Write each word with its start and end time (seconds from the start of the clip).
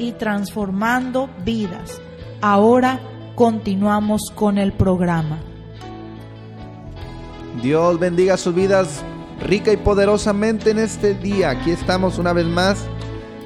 y 0.00 0.12
transformando 0.12 1.28
vidas. 1.44 2.00
Ahora 2.40 2.98
continuamos 3.34 4.32
con 4.34 4.58
el 4.58 4.72
programa. 4.72 5.38
Dios 7.62 7.98
bendiga 7.98 8.36
sus 8.36 8.54
vidas 8.54 9.04
rica 9.40 9.72
y 9.72 9.76
poderosamente 9.76 10.70
en 10.70 10.78
este 10.78 11.14
día. 11.14 11.50
Aquí 11.50 11.70
estamos 11.70 12.18
una 12.18 12.32
vez 12.32 12.46
más 12.46 12.86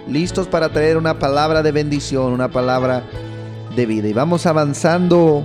listos 0.09 0.47
para 0.47 0.69
traer 0.69 0.97
una 0.97 1.19
palabra 1.19 1.63
de 1.63 1.73
bendición, 1.73 2.33
una 2.33 2.49
palabra 2.49 3.03
de 3.75 3.87
vida. 3.87 4.09
Y 4.09 4.13
vamos 4.13 4.47
avanzando, 4.47 5.45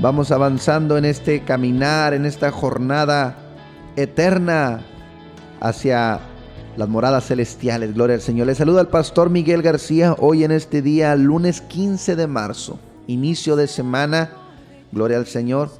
vamos 0.00 0.30
avanzando 0.32 0.98
en 0.98 1.06
este 1.06 1.40
caminar, 1.44 2.12
en 2.12 2.26
esta 2.26 2.50
jornada 2.50 3.38
eterna 3.96 4.82
hacia 5.60 6.20
las 6.76 6.88
moradas 6.88 7.26
celestiales. 7.26 7.94
Gloria 7.94 8.16
al 8.16 8.20
Señor. 8.20 8.46
Le 8.46 8.54
saluda 8.54 8.80
al 8.80 8.88
pastor 8.88 9.30
Miguel 9.30 9.62
García 9.62 10.14
hoy 10.18 10.44
en 10.44 10.52
este 10.52 10.82
día, 10.82 11.16
lunes 11.16 11.60
15 11.62 12.16
de 12.16 12.26
marzo, 12.26 12.78
inicio 13.06 13.56
de 13.56 13.66
semana. 13.66 14.30
Gloria 14.92 15.16
al 15.16 15.26
Señor. 15.26 15.70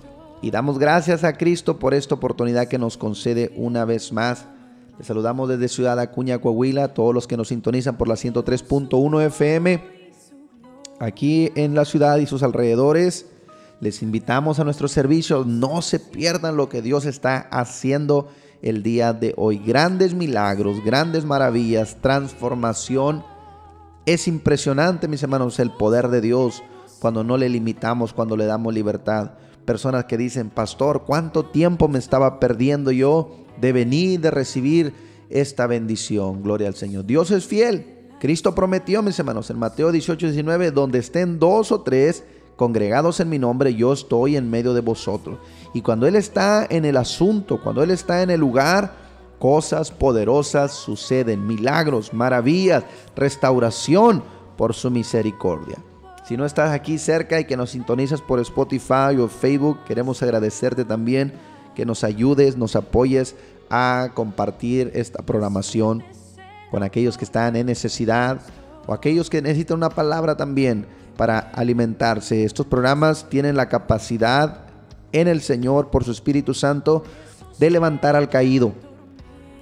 Y 0.42 0.50
damos 0.50 0.78
gracias 0.78 1.24
a 1.24 1.36
Cristo 1.36 1.78
por 1.78 1.94
esta 1.94 2.14
oportunidad 2.14 2.68
que 2.68 2.78
nos 2.78 2.96
concede 2.96 3.52
una 3.56 3.84
vez 3.84 4.12
más. 4.12 4.46
Le 4.98 5.04
saludamos 5.04 5.48
desde 5.48 5.68
Ciudad 5.68 5.98
Acuña, 6.00 6.38
Coahuila, 6.38 6.94
todos 6.94 7.14
los 7.14 7.26
que 7.26 7.36
nos 7.36 7.48
sintonizan 7.48 7.96
por 7.96 8.08
la 8.08 8.14
103.1 8.14 9.26
FM 9.26 9.96
aquí 10.98 11.52
en 11.54 11.74
la 11.74 11.84
ciudad 11.84 12.16
y 12.18 12.26
sus 12.26 12.42
alrededores. 12.42 13.26
Les 13.80 14.02
invitamos 14.02 14.58
a 14.58 14.64
nuestro 14.64 14.88
servicio. 14.88 15.44
No 15.44 15.82
se 15.82 16.00
pierdan 16.00 16.56
lo 16.56 16.68
que 16.68 16.80
Dios 16.80 17.04
está 17.04 17.48
haciendo 17.50 18.28
el 18.62 18.82
día 18.82 19.12
de 19.12 19.34
hoy. 19.36 19.58
Grandes 19.58 20.14
milagros, 20.14 20.84
grandes 20.84 21.24
maravillas, 21.24 21.96
transformación. 22.00 23.24
Es 24.06 24.28
impresionante, 24.28 25.08
mis 25.08 25.22
hermanos, 25.22 25.58
el 25.58 25.70
poder 25.70 26.08
de 26.08 26.20
Dios 26.20 26.62
cuando 27.00 27.24
no 27.24 27.36
le 27.36 27.48
limitamos, 27.48 28.12
cuando 28.12 28.36
le 28.36 28.46
damos 28.46 28.72
libertad. 28.74 29.32
Personas 29.64 30.04
que 30.04 30.16
dicen, 30.16 30.50
pastor, 30.50 31.04
¿cuánto 31.04 31.46
tiempo 31.46 31.88
me 31.88 31.98
estaba 31.98 32.38
perdiendo 32.38 32.92
yo 32.92 33.30
de 33.60 33.72
venir, 33.72 34.20
de 34.20 34.30
recibir 34.30 34.94
esta 35.28 35.66
bendición? 35.66 36.42
Gloria 36.42 36.68
al 36.68 36.74
Señor. 36.74 37.04
Dios 37.04 37.30
es 37.30 37.46
fiel. 37.46 37.96
Cristo 38.20 38.54
prometió, 38.54 39.02
mis 39.02 39.18
hermanos, 39.18 39.50
en 39.50 39.58
Mateo 39.58 39.92
18, 39.92 40.26
19, 40.26 40.70
donde 40.70 40.98
estén 40.98 41.38
dos 41.38 41.70
o 41.70 41.82
tres 41.82 42.24
congregados 42.56 43.20
en 43.20 43.28
mi 43.28 43.38
nombre, 43.38 43.74
yo 43.74 43.92
estoy 43.92 44.36
en 44.36 44.50
medio 44.50 44.74
de 44.74 44.80
vosotros. 44.80 45.38
Y 45.74 45.82
cuando 45.82 46.06
Él 46.06 46.16
está 46.16 46.66
en 46.68 46.84
el 46.84 46.96
asunto, 46.96 47.60
cuando 47.60 47.82
Él 47.82 47.90
está 47.90 48.22
en 48.22 48.30
el 48.30 48.40
lugar, 48.40 48.92
cosas 49.38 49.90
poderosas 49.90 50.72
suceden, 50.72 51.46
milagros, 51.46 52.12
maravillas, 52.14 52.84
restauración 53.14 54.22
por 54.56 54.74
su 54.74 54.90
misericordia. 54.90 55.76
Si 56.26 56.36
no 56.36 56.44
estás 56.44 56.72
aquí 56.72 56.98
cerca 56.98 57.38
y 57.38 57.44
que 57.44 57.56
nos 57.56 57.70
sintonizas 57.70 58.20
por 58.20 58.40
Spotify 58.40 59.16
o 59.20 59.28
Facebook, 59.28 59.84
queremos 59.84 60.22
agradecerte 60.22 60.84
también 60.84 61.34
que 61.74 61.86
nos 61.86 62.02
ayudes, 62.02 62.56
nos 62.56 62.74
apoyes 62.74 63.36
a 63.70 64.10
compartir 64.14 64.90
esta 64.94 65.22
programación 65.22 66.02
con 66.70 66.82
aquellos 66.82 67.16
que 67.18 67.24
están 67.24 67.54
en 67.54 67.66
necesidad 67.66 68.40
o 68.86 68.94
aquellos 68.94 69.30
que 69.30 69.42
necesitan 69.42 69.76
una 69.76 69.90
palabra 69.90 70.36
también 70.36 70.86
para 71.16 71.38
alimentarse. 71.38 72.44
Estos 72.44 72.66
programas 72.66 73.28
tienen 73.28 73.56
la 73.56 73.68
capacidad 73.68 74.60
en 75.12 75.28
el 75.28 75.40
Señor 75.40 75.90
por 75.90 76.04
su 76.04 76.10
Espíritu 76.10 76.54
Santo 76.54 77.04
de 77.58 77.70
levantar 77.70 78.16
al 78.16 78.28
caído, 78.28 78.72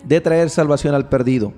de 0.05 0.21
traer 0.21 0.51
salvación 0.51 0.95
al 0.95 1.09
perdido, 1.09 1.53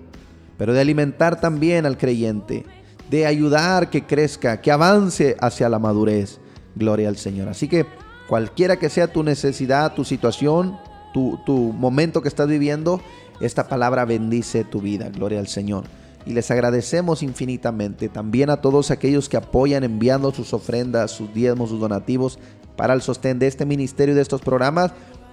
pero 0.58 0.72
de 0.72 0.80
alimentar 0.80 1.40
también 1.40 1.86
al 1.86 1.96
creyente, 1.96 2.64
de 3.10 3.26
ayudar 3.26 3.90
que 3.90 4.04
crezca, 4.04 4.60
que 4.60 4.70
avance 4.70 5.36
hacia 5.40 5.68
la 5.68 5.78
madurez. 5.78 6.38
Gloria 6.74 7.08
al 7.08 7.16
Señor. 7.16 7.48
Así 7.48 7.68
que 7.68 7.86
cualquiera 8.28 8.76
que 8.76 8.90
sea 8.90 9.10
tu 9.10 9.22
necesidad, 9.22 9.94
tu 9.94 10.04
situación, 10.04 10.78
tu, 11.14 11.72
momento 11.72 12.20
que 12.20 12.28
estás 12.28 12.46
viviendo, 12.46 13.00
esta 13.40 13.68
palabra 13.68 14.04
bendice 14.04 14.64
tu 14.64 14.82
vida. 14.82 15.08
Gloria 15.08 15.40
al 15.40 15.48
Señor 15.48 15.84
y 16.26 16.32
les 16.32 16.50
agradecemos 16.50 17.22
infinitamente. 17.22 18.08
También 18.08 18.50
a 18.50 18.60
todos 18.60 18.90
aquellos 18.90 19.28
que 19.28 19.36
apoyan 19.36 19.84
enviando 19.84 20.32
sus 20.32 20.52
ofrendas, 20.52 21.12
sus 21.12 21.32
diezmos, 21.32 21.70
sus 21.70 21.80
donativos 21.80 22.38
para 22.76 22.92
el 22.92 23.00
sostén 23.00 23.38
de 23.38 23.46
este 23.46 23.64
ministerio 23.64 24.12
y 24.12 24.16
de 24.16 24.22
estos 24.22 24.42
programas. 24.42 24.92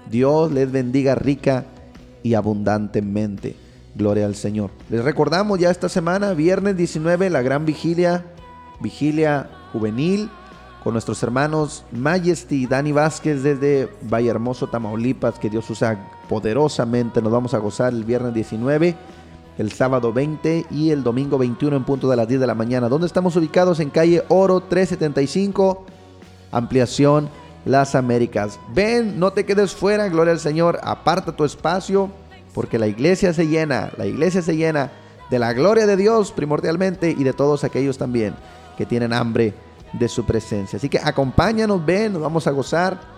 Dios 0.09 0.51
les 0.51 0.71
bendiga 0.71 1.15
rica 1.15 1.65
y 2.21 2.35
abundantemente. 2.35 3.55
Gloria 3.95 4.25
al 4.25 4.35
Señor. 4.35 4.69
Les 4.89 5.03
recordamos 5.03 5.59
ya 5.59 5.71
esta 5.71 5.89
semana, 5.89 6.33
viernes 6.33 6.77
19, 6.77 7.29
la 7.29 7.41
gran 7.41 7.65
vigilia, 7.65 8.25
vigilia 8.79 9.49
juvenil, 9.71 10.29
con 10.83 10.93
nuestros 10.93 11.23
hermanos 11.23 11.85
Majesty 11.91 12.63
y 12.63 12.67
Dani 12.67 12.91
Vázquez 12.91 13.41
desde 13.41 13.89
Valle 14.01 14.29
Hermoso, 14.29 14.67
Tamaulipas, 14.67 15.39
que 15.39 15.49
Dios 15.49 15.69
usa 15.69 16.09
poderosamente. 16.27 17.21
Nos 17.21 17.31
vamos 17.31 17.53
a 17.53 17.59
gozar 17.59 17.93
el 17.93 18.03
viernes 18.03 18.33
19 18.33 18.95
el 19.57 19.71
sábado 19.71 20.11
20 20.11 20.65
y 20.71 20.91
el 20.91 21.03
domingo 21.03 21.37
21 21.37 21.75
en 21.75 21.83
punto 21.83 22.09
de 22.09 22.15
las 22.15 22.27
10 22.27 22.41
de 22.41 22.47
la 22.47 22.55
mañana. 22.55 22.89
donde 22.89 23.07
estamos 23.07 23.35
ubicados? 23.35 23.79
En 23.79 23.89
calle 23.89 24.23
Oro 24.29 24.61
375, 24.61 25.85
ampliación 26.51 27.29
Las 27.65 27.95
Américas. 27.95 28.59
Ven, 28.73 29.19
no 29.19 29.31
te 29.31 29.45
quedes 29.45 29.73
fuera, 29.73 30.09
gloria 30.09 30.33
al 30.33 30.39
Señor, 30.39 30.79
aparta 30.83 31.35
tu 31.35 31.45
espacio, 31.45 32.09
porque 32.53 32.79
la 32.79 32.87
iglesia 32.87 33.33
se 33.33 33.47
llena, 33.47 33.91
la 33.97 34.05
iglesia 34.05 34.41
se 34.41 34.55
llena 34.55 34.91
de 35.29 35.39
la 35.39 35.53
gloria 35.53 35.85
de 35.85 35.97
Dios 35.97 36.31
primordialmente 36.31 37.11
y 37.11 37.23
de 37.23 37.33
todos 37.33 37.63
aquellos 37.63 37.97
también 37.97 38.35
que 38.77 38.85
tienen 38.85 39.13
hambre 39.13 39.53
de 39.93 40.07
su 40.09 40.25
presencia. 40.25 40.77
Así 40.77 40.89
que 40.89 40.99
acompáñanos, 40.99 41.85
ven, 41.85 42.13
nos 42.13 42.21
vamos 42.21 42.47
a 42.47 42.51
gozar. 42.51 43.13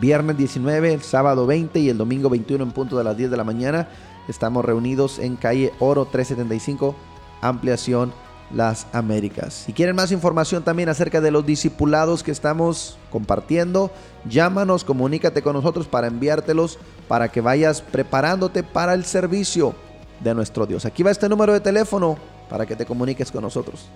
Viernes 0.00 0.36
19, 0.36 0.94
el 0.94 1.02
sábado 1.02 1.46
20 1.46 1.78
y 1.78 1.88
el 1.88 1.96
domingo 1.96 2.28
21 2.28 2.64
en 2.64 2.72
punto 2.72 2.98
de 2.98 3.04
las 3.04 3.16
10 3.16 3.30
de 3.30 3.36
la 3.36 3.44
mañana. 3.44 3.88
Estamos 4.28 4.64
reunidos 4.64 5.18
en 5.18 5.36
calle 5.36 5.72
Oro 5.78 6.04
375, 6.04 6.94
ampliación 7.40 8.12
Las 8.52 8.86
Américas. 8.92 9.54
Si 9.66 9.72
quieren 9.72 9.94
más 9.94 10.10
información 10.10 10.64
también 10.64 10.88
acerca 10.88 11.20
de 11.20 11.30
los 11.30 11.46
discipulados 11.46 12.22
que 12.22 12.32
estamos 12.32 12.98
compartiendo, 13.10 13.90
llámanos, 14.28 14.84
comunícate 14.84 15.42
con 15.42 15.54
nosotros 15.54 15.86
para 15.86 16.08
enviártelos 16.08 16.78
para 17.08 17.28
que 17.28 17.40
vayas 17.40 17.82
preparándote 17.82 18.62
para 18.62 18.94
el 18.94 19.04
servicio 19.04 19.74
de 20.22 20.34
nuestro 20.34 20.66
Dios. 20.66 20.84
Aquí 20.84 21.02
va 21.02 21.10
este 21.10 21.28
número 21.28 21.52
de 21.52 21.60
teléfono 21.60 22.16
para 22.50 22.66
que 22.66 22.74
te 22.74 22.86
comuniques 22.86 23.30
con 23.30 23.42
nosotros. 23.42 23.88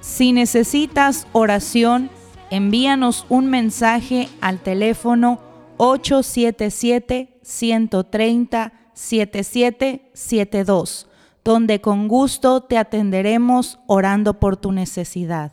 Si 0.00 0.32
necesitas 0.32 1.26
oración, 1.32 2.10
envíanos 2.50 3.26
un 3.28 3.50
mensaje 3.50 4.28
al 4.40 4.60
teléfono 4.60 5.40
877 5.76 7.40
130 7.42 8.83
7772, 8.94 11.06
donde 11.44 11.80
con 11.80 12.08
gusto 12.08 12.62
te 12.62 12.76
atenderemos 12.78 13.78
orando 13.86 14.40
por 14.40 14.56
tu 14.56 14.72
necesidad. 14.72 15.52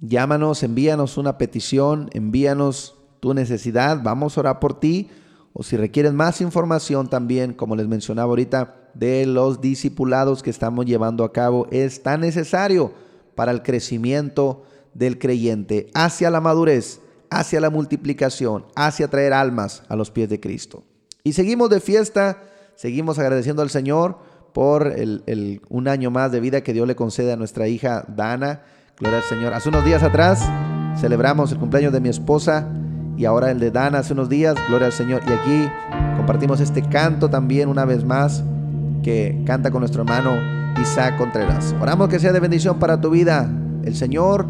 Llámanos, 0.00 0.62
envíanos 0.64 1.16
una 1.16 1.38
petición, 1.38 2.10
envíanos 2.12 2.96
tu 3.20 3.32
necesidad, 3.34 4.02
vamos 4.02 4.36
a 4.36 4.40
orar 4.40 4.58
por 4.58 4.80
ti. 4.80 5.08
O 5.52 5.62
si 5.62 5.76
requieres 5.76 6.12
más 6.12 6.40
información 6.40 7.08
también, 7.08 7.52
como 7.52 7.76
les 7.76 7.86
mencionaba 7.86 8.30
ahorita, 8.30 8.74
de 8.94 9.26
los 9.26 9.60
discipulados 9.60 10.42
que 10.42 10.50
estamos 10.50 10.86
llevando 10.86 11.22
a 11.24 11.32
cabo, 11.32 11.68
es 11.70 12.02
tan 12.02 12.22
necesario 12.22 12.92
para 13.34 13.52
el 13.52 13.62
crecimiento 13.62 14.64
del 14.94 15.18
creyente 15.18 15.90
hacia 15.94 16.30
la 16.30 16.40
madurez, 16.40 17.00
hacia 17.30 17.60
la 17.60 17.70
multiplicación, 17.70 18.66
hacia 18.74 19.08
traer 19.08 19.32
almas 19.32 19.82
a 19.88 19.96
los 19.96 20.10
pies 20.10 20.28
de 20.28 20.40
Cristo. 20.40 20.84
Y 21.24 21.34
seguimos 21.34 21.70
de 21.70 21.80
fiesta, 21.80 22.42
seguimos 22.74 23.18
agradeciendo 23.18 23.62
al 23.62 23.70
Señor 23.70 24.18
por 24.52 24.86
el, 24.86 25.62
un 25.68 25.88
año 25.88 26.10
más 26.10 26.32
de 26.32 26.40
vida 26.40 26.62
que 26.62 26.72
Dios 26.72 26.86
le 26.86 26.96
concede 26.96 27.32
a 27.32 27.36
nuestra 27.36 27.68
hija 27.68 28.04
Dana. 28.08 28.62
Gloria 28.98 29.18
al 29.18 29.24
Señor. 29.24 29.54
Hace 29.54 29.68
unos 29.68 29.84
días 29.84 30.02
atrás 30.02 30.48
celebramos 31.00 31.52
el 31.52 31.58
cumpleaños 31.58 31.92
de 31.92 32.00
mi 32.00 32.08
esposa 32.08 32.68
y 33.16 33.24
ahora 33.24 33.50
el 33.50 33.58
de 33.58 33.70
Dana 33.70 34.00
hace 34.00 34.12
unos 34.12 34.28
días. 34.28 34.54
Gloria 34.68 34.86
al 34.86 34.92
Señor. 34.92 35.22
Y 35.28 35.32
aquí 35.32 35.68
compartimos 36.16 36.60
este 36.60 36.82
canto 36.82 37.30
también 37.30 37.68
una 37.68 37.84
vez 37.84 38.04
más 38.04 38.44
que 39.02 39.42
canta 39.46 39.70
con 39.70 39.80
nuestro 39.80 40.02
hermano 40.02 40.32
Isaac 40.80 41.16
Contreras. 41.16 41.74
Oramos 41.80 42.08
que 42.08 42.18
sea 42.18 42.32
de 42.32 42.40
bendición 42.40 42.78
para 42.78 43.00
tu 43.00 43.10
vida. 43.10 43.50
El 43.84 43.96
Señor 43.96 44.46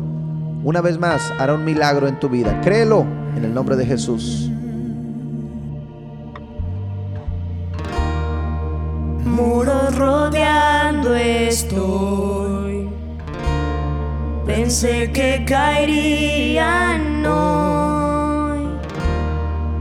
una 0.64 0.80
vez 0.80 0.98
más 0.98 1.32
hará 1.38 1.54
un 1.54 1.64
milagro 1.64 2.06
en 2.06 2.20
tu 2.20 2.28
vida. 2.28 2.60
Créelo 2.60 3.06
en 3.36 3.44
el 3.44 3.54
nombre 3.54 3.76
de 3.76 3.86
Jesús. 3.86 4.51
Muros 9.32 9.96
rodeando 9.96 11.14
estoy. 11.14 12.90
Pensé 14.44 15.10
que 15.10 15.42
caerían 15.46 17.24
hoy, 17.24 18.68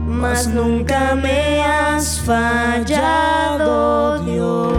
mas 0.06 0.46
nunca 0.46 1.14
me 1.14 1.60
has 1.62 2.18
fallado, 2.20 3.70
Dios. 4.24 4.72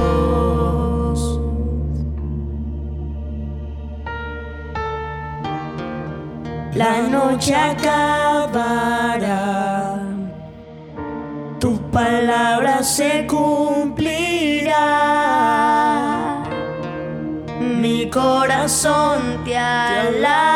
La 6.73 7.03
noche 7.03 7.53
acabará, 7.53 8.79
tu 11.59 11.79
palabra 11.91 12.81
se 12.81 13.27
cumplirá. 13.27 14.32
Mi 17.59 18.09
corazón 18.09 19.43
te 19.45 19.57
alabará. 19.57 20.52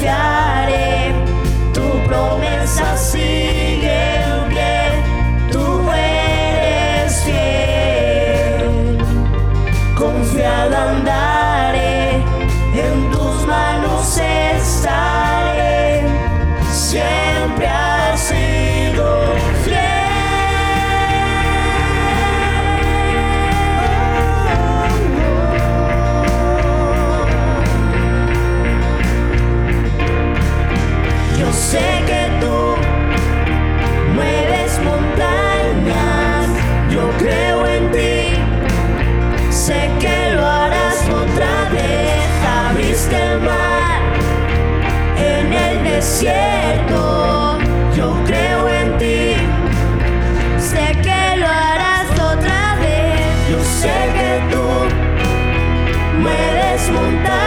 Ti 0.00 0.49
mundo 56.92 57.39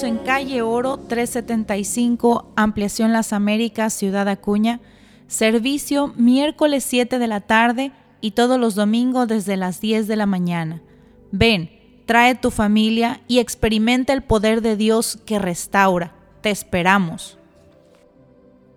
En 0.00 0.16
calle 0.16 0.62
Oro 0.62 0.96
375, 0.96 2.50
Ampliación 2.56 3.12
Las 3.12 3.34
Américas, 3.34 3.92
Ciudad 3.92 4.26
Acuña. 4.26 4.80
Servicio 5.26 6.14
miércoles 6.16 6.82
7 6.84 7.18
de 7.18 7.26
la 7.28 7.42
tarde 7.42 7.92
y 8.22 8.30
todos 8.30 8.58
los 8.58 8.74
domingos 8.74 9.28
desde 9.28 9.58
las 9.58 9.82
10 9.82 10.08
de 10.08 10.16
la 10.16 10.24
mañana. 10.24 10.82
Ven, 11.30 11.70
trae 12.06 12.34
tu 12.34 12.50
familia 12.50 13.20
y 13.28 13.38
experimenta 13.38 14.14
el 14.14 14.22
poder 14.22 14.62
de 14.62 14.76
Dios 14.76 15.20
que 15.26 15.38
restaura. 15.38 16.14
Te 16.40 16.50
esperamos. 16.50 17.38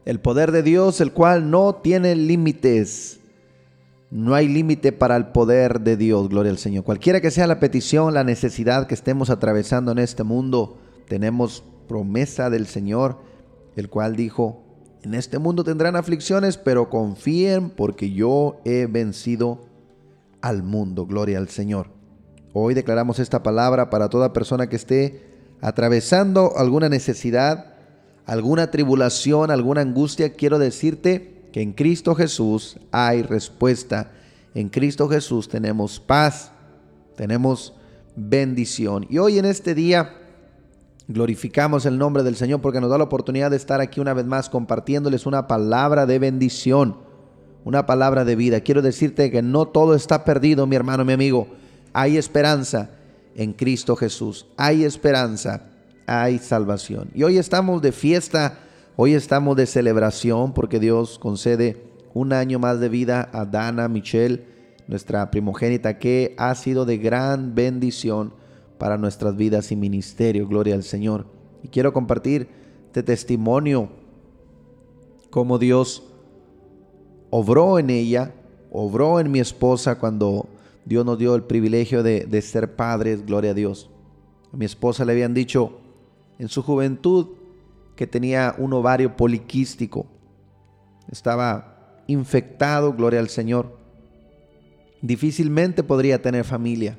El 0.04 0.20
poder 0.20 0.52
de 0.52 0.64
Dios, 0.64 1.00
el 1.00 1.14
cual 1.14 1.50
no 1.50 1.76
tiene 1.76 2.14
límites. 2.16 3.22
No 4.12 4.36
hay 4.36 4.50
límite 4.50 4.92
para 4.92 5.16
el 5.16 5.28
poder 5.28 5.80
de 5.80 5.96
Dios, 5.96 6.28
gloria 6.28 6.52
al 6.52 6.58
Señor. 6.58 6.84
Cualquiera 6.84 7.22
que 7.22 7.32
sea 7.32 7.48
la 7.48 7.62
petición, 7.62 8.14
la 8.14 8.26
necesidad 8.26 8.86
que 8.86 8.94
estemos 8.94 9.30
atravesando 9.30 9.94
en 9.94 10.00
este 10.00 10.24
mundo, 10.24 10.78
tenemos 11.08 11.64
promesa 11.88 12.50
del 12.50 12.68
Señor, 12.68 13.18
el 13.76 13.90
cual 13.90 14.16
dijo, 14.16 14.64
en 15.04 15.14
este 15.14 15.38
mundo 15.38 15.64
tendrán 15.64 15.96
aflicciones, 15.96 16.58
pero 16.58 16.90
confíen 16.90 17.70
porque 17.70 18.12
yo 18.12 18.58
he 18.66 18.88
vencido 18.88 19.62
al 20.42 20.64
mundo, 20.64 21.06
gloria 21.06 21.38
al 21.38 21.50
Señor. 21.50 21.88
Hoy 22.54 22.74
declaramos 22.74 23.20
esta 23.20 23.44
palabra 23.44 23.90
para 23.90 24.10
toda 24.10 24.34
persona 24.34 24.68
que 24.68 24.78
esté 24.78 25.36
atravesando 25.62 26.58
alguna 26.58 26.90
necesidad, 26.90 27.74
alguna 28.26 28.72
tribulación, 28.72 29.52
alguna 29.52 29.82
angustia. 29.82 30.34
Quiero 30.34 30.58
decirte 30.58 31.50
que 31.52 31.62
en 31.62 31.74
Cristo 31.74 32.16
Jesús 32.16 32.80
hay 32.92 33.22
respuesta. 33.22 34.12
En 34.54 34.70
Cristo 34.70 35.08
Jesús 35.08 35.50
tenemos 35.50 36.00
paz, 36.00 36.52
tenemos 37.16 37.74
bendición. 38.16 39.06
Y 39.10 39.18
hoy 39.18 39.38
en 39.38 39.46
este 39.46 39.76
día 39.76 40.14
glorificamos 41.08 41.86
el 41.86 41.98
nombre 41.98 42.24
del 42.24 42.36
Señor 42.36 42.62
porque 42.62 42.82
nos 42.82 42.90
da 42.90 42.98
la 42.98 43.04
oportunidad 43.04 43.52
de 43.52 43.58
estar 43.58 43.82
aquí 43.82 44.00
una 44.00 44.14
vez 44.14 44.26
más 44.26 44.50
compartiéndoles 44.50 45.26
una 45.26 45.48
palabra 45.48 46.06
de 46.06 46.20
bendición, 46.20 46.98
una 47.64 47.86
palabra 47.86 48.26
de 48.26 48.36
vida. 48.36 48.62
Quiero 48.62 48.82
decirte 48.82 49.32
que 49.32 49.42
no 49.42 49.68
todo 49.68 49.96
está 49.96 50.24
perdido, 50.24 50.68
mi 50.68 50.76
hermano, 50.76 51.06
mi 51.06 51.14
amigo. 51.14 51.48
Hay 51.94 52.18
esperanza 52.18 52.90
en 53.36 53.54
Cristo 53.54 53.96
Jesús. 53.96 54.48
Hay 54.58 54.84
esperanza, 54.84 55.64
hay 56.08 56.40
salvación. 56.40 57.10
Y 57.14 57.24
hoy 57.24 57.38
estamos 57.38 57.82
de 57.82 57.92
fiesta 57.92 58.60
Hoy 58.98 59.14
estamos 59.14 59.58
de 59.58 59.66
celebración 59.66 60.54
porque 60.54 60.80
Dios 60.80 61.20
concede 61.20 61.84
un 62.14 62.32
año 62.32 62.60
más 62.60 62.80
de 62.80 62.88
vida 62.88 63.30
a 63.34 63.44
Dana 63.44 63.90
Michelle, 63.90 64.46
nuestra 64.88 65.30
primogénita, 65.32 66.00
que 66.00 66.34
ha 66.38 66.56
sido 66.56 66.86
de 66.86 66.98
gran 66.98 67.56
bendición 67.56 68.32
para 68.78 68.98
nuestras 68.98 69.36
vidas 69.36 69.72
y 69.72 69.76
ministerio. 69.76 70.48
Gloria 70.48 70.76
al 70.76 70.84
Señor. 70.84 71.26
Y 71.64 71.68
quiero 71.68 71.94
compartir 71.94 72.48
este 72.88 73.04
testimonio, 73.04 73.90
cómo 75.30 75.58
Dios 75.58 76.04
obró 77.30 77.80
en 77.80 77.90
ella, 77.90 78.34
obró 78.72 79.20
en 79.20 79.32
mi 79.32 79.40
esposa 79.40 80.00
cuando 80.00 80.48
Dios 80.86 81.06
nos 81.06 81.18
dio 81.18 81.36
el 81.36 81.44
privilegio 81.44 82.04
de, 82.04 82.26
de 82.26 82.42
ser 82.42 82.76
padres. 82.76 83.26
Gloria 83.26 83.52
a 83.52 83.56
Dios. 83.56 83.90
A 84.54 84.58
mi 84.58 84.66
esposa 84.66 85.04
le 85.06 85.12
habían 85.12 85.34
dicho 85.34 85.80
en 86.40 86.48
su 86.48 86.62
juventud, 86.62 87.28
que 87.96 88.08
tenía 88.08 88.56
un 88.58 88.74
ovario 88.74 89.16
poliquístico. 89.16 90.06
Estaba 91.10 92.04
infectado, 92.08 92.94
gloria 92.94 93.20
al 93.20 93.30
Señor. 93.30 93.78
Difícilmente 95.02 95.84
podría 95.84 96.22
tener 96.22 96.44
familia. 96.44 96.98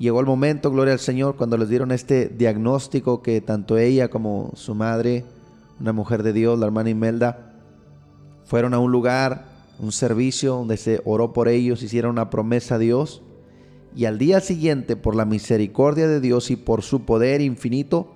Llegó 0.00 0.18
el 0.20 0.24
momento, 0.24 0.70
gloria 0.70 0.94
al 0.94 0.98
Señor, 0.98 1.36
cuando 1.36 1.58
les 1.58 1.68
dieron 1.68 1.92
este 1.92 2.30
diagnóstico 2.30 3.20
que 3.20 3.42
tanto 3.42 3.76
ella 3.76 4.08
como 4.08 4.50
su 4.54 4.74
madre, 4.74 5.26
una 5.78 5.92
mujer 5.92 6.22
de 6.22 6.32
Dios, 6.32 6.58
la 6.58 6.64
hermana 6.64 6.88
Imelda, 6.88 7.52
fueron 8.46 8.72
a 8.72 8.78
un 8.78 8.92
lugar, 8.92 9.44
un 9.78 9.92
servicio 9.92 10.54
donde 10.54 10.78
se 10.78 11.02
oró 11.04 11.34
por 11.34 11.48
ellos, 11.48 11.82
hicieron 11.82 12.12
una 12.12 12.30
promesa 12.30 12.76
a 12.76 12.78
Dios 12.78 13.20
y 13.94 14.06
al 14.06 14.16
día 14.16 14.40
siguiente, 14.40 14.96
por 14.96 15.14
la 15.14 15.26
misericordia 15.26 16.08
de 16.08 16.22
Dios 16.22 16.50
y 16.50 16.56
por 16.56 16.80
su 16.80 17.04
poder 17.04 17.42
infinito, 17.42 18.14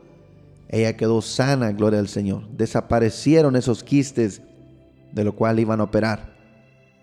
ella 0.70 0.96
quedó 0.96 1.20
sana, 1.20 1.72
gloria 1.72 2.00
al 2.00 2.08
Señor. 2.08 2.48
Desaparecieron 2.48 3.56
esos 3.56 3.84
quistes 3.84 4.40
de 5.12 5.22
lo 5.22 5.36
cual 5.36 5.60
iban 5.60 5.80
a 5.80 5.84
operar. 5.84 6.34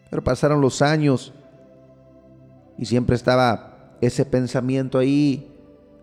Pero 0.10 0.24
pasaron 0.24 0.60
los 0.60 0.82
años 0.82 1.34
y 2.80 2.86
siempre 2.86 3.16
estaba 3.16 3.71
ese 4.02 4.26
pensamiento 4.26 4.98
ahí, 4.98 5.52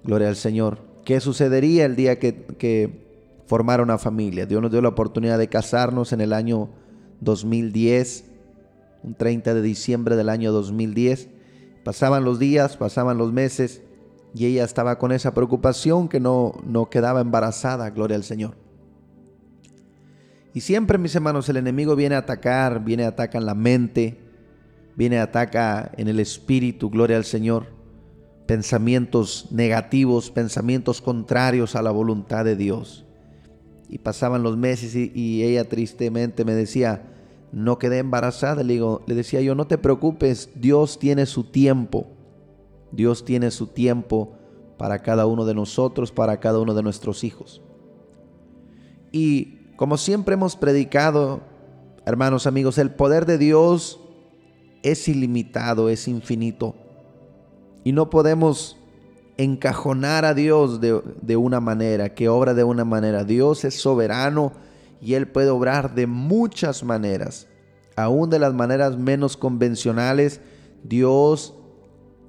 gloria 0.05 0.29
al 0.29 0.37
Señor. 0.37 0.79
¿Qué 1.05 1.21
sucedería 1.21 1.85
el 1.85 1.97
día 1.97 2.19
que, 2.19 2.45
que 2.59 3.07
formara 3.47 3.83
una 3.83 3.99
familia? 3.99 4.47
Dios 4.47 4.63
nos 4.63 4.71
dio 4.71 4.81
la 4.81 4.89
oportunidad 4.89 5.39
de 5.39 5.49
casarnos 5.49 6.13
en 6.13 6.21
el 6.21 6.33
año 6.33 6.71
2010, 7.21 8.25
un 9.03 9.15
30 9.15 9.55
de 9.55 9.63
diciembre 9.63 10.17
del 10.17 10.29
año 10.29 10.53
2010. 10.53 11.29
Pasaban 11.85 12.25
los 12.25 12.39
días, 12.39 12.77
pasaban 12.77 13.19
los 13.19 13.33
meses 13.33 13.83
y 14.35 14.47
ella 14.47 14.65
estaba 14.65 14.99
con 14.99 15.13
esa 15.13 15.35
preocupación 15.35 16.09
que 16.09 16.21
no, 16.21 16.55
no 16.67 16.91
quedaba 16.91 17.21
embarazada, 17.21 17.91
gloria 17.91 18.17
al 18.17 18.25
Señor. 18.25 18.55
Y 20.55 20.61
siempre, 20.61 20.99
mis 20.99 21.15
hermanos, 21.15 21.49
el 21.49 21.57
enemigo 21.57 21.97
viene 21.97 22.15
a 22.15 22.19
atacar, 22.19 22.85
viene 22.85 23.05
a 23.05 23.09
atacar 23.09 23.41
en 23.41 23.47
la 23.47 23.55
mente, 23.55 24.19
viene 24.97 25.19
a 25.19 25.25
atacar 25.25 25.93
en 25.97 26.09
el 26.09 26.21
espíritu, 26.21 26.91
gloria 26.91 27.17
al 27.17 27.25
Señor. 27.25 27.78
Pensamientos 28.49 29.49
negativos, 29.51 30.31
pensamientos 30.31 31.03
contrarios 31.03 31.77
a 31.77 31.83
la 31.83 31.91
voluntad 31.91 32.47
de 32.47 32.57
Dios. 32.57 33.05
Y 33.91 33.99
pasaban 33.99 34.43
los 34.43 34.57
meses 34.57 34.95
y, 34.95 35.43
ella 35.43 35.69
tristemente 35.69 36.47
me 36.47 36.55
decía, 36.55 37.13
no 37.53 37.79
quedé 37.79 37.99
embarazada. 37.99 38.63
Le, 38.63 38.73
digo, 38.73 39.03
le 39.07 39.15
decía 39.15 39.43
yo, 39.43 39.55
no 39.55 39.67
te 39.67 39.77
preocupes, 39.77 40.49
Dios 40.55 40.99
tiene 40.99 41.27
su 41.27 41.45
tiempo. 41.45 42.07
Dios 42.91 43.27
tiene 43.27 43.51
su 43.51 43.67
tiempo 43.67 44.33
para 44.79 45.01
cada 45.01 45.27
uno 45.27 45.45
de 45.45 45.55
nosotros, 45.55 46.11
para 46.11 46.41
cada 46.41 46.59
uno 46.59 46.73
de 46.73 46.83
nuestros 46.83 47.25
hijos. 47.25 47.61
Y 49.13 49.75
como 49.77 49.99
siempre 49.99 50.33
hemos 50.33 50.57
predicado, 50.57 51.43
hermanos 52.07 52.47
amigos, 52.47 52.79
el 52.79 52.93
poder 52.93 53.27
de 53.27 53.37
Dios 53.37 54.01
es 54.83 55.07
ilimitado, 55.07 55.91
es 55.91 56.09
infinito. 56.09 56.88
Y 57.89 57.93
no 57.93 58.11
podemos 58.11 58.77
encajonar 59.39 60.27
a 60.27 60.35
Dios 60.35 60.79
de, 60.79 61.01
de, 61.23 61.39
una 61.39 61.59
manera, 61.59 62.15
que 62.15 62.29
obra 62.29 62.53
de 62.53 62.63
una 62.63 62.85
manera. 62.85 63.25
Dios 63.25 63.65
es 63.65 63.81
soberano 63.81 64.53
y 65.01 65.15
Él 65.15 65.27
puede 65.27 65.49
obrar 65.49 65.95
de 65.95 66.07
muchas 66.07 66.85
maneras. 66.85 67.47
Aún 67.97 68.29
de 68.29 68.39
las 68.41 68.53
maneras 68.53 68.99
menos 68.99 69.39
convencionales, 69.39 70.43
Dios 70.85 71.55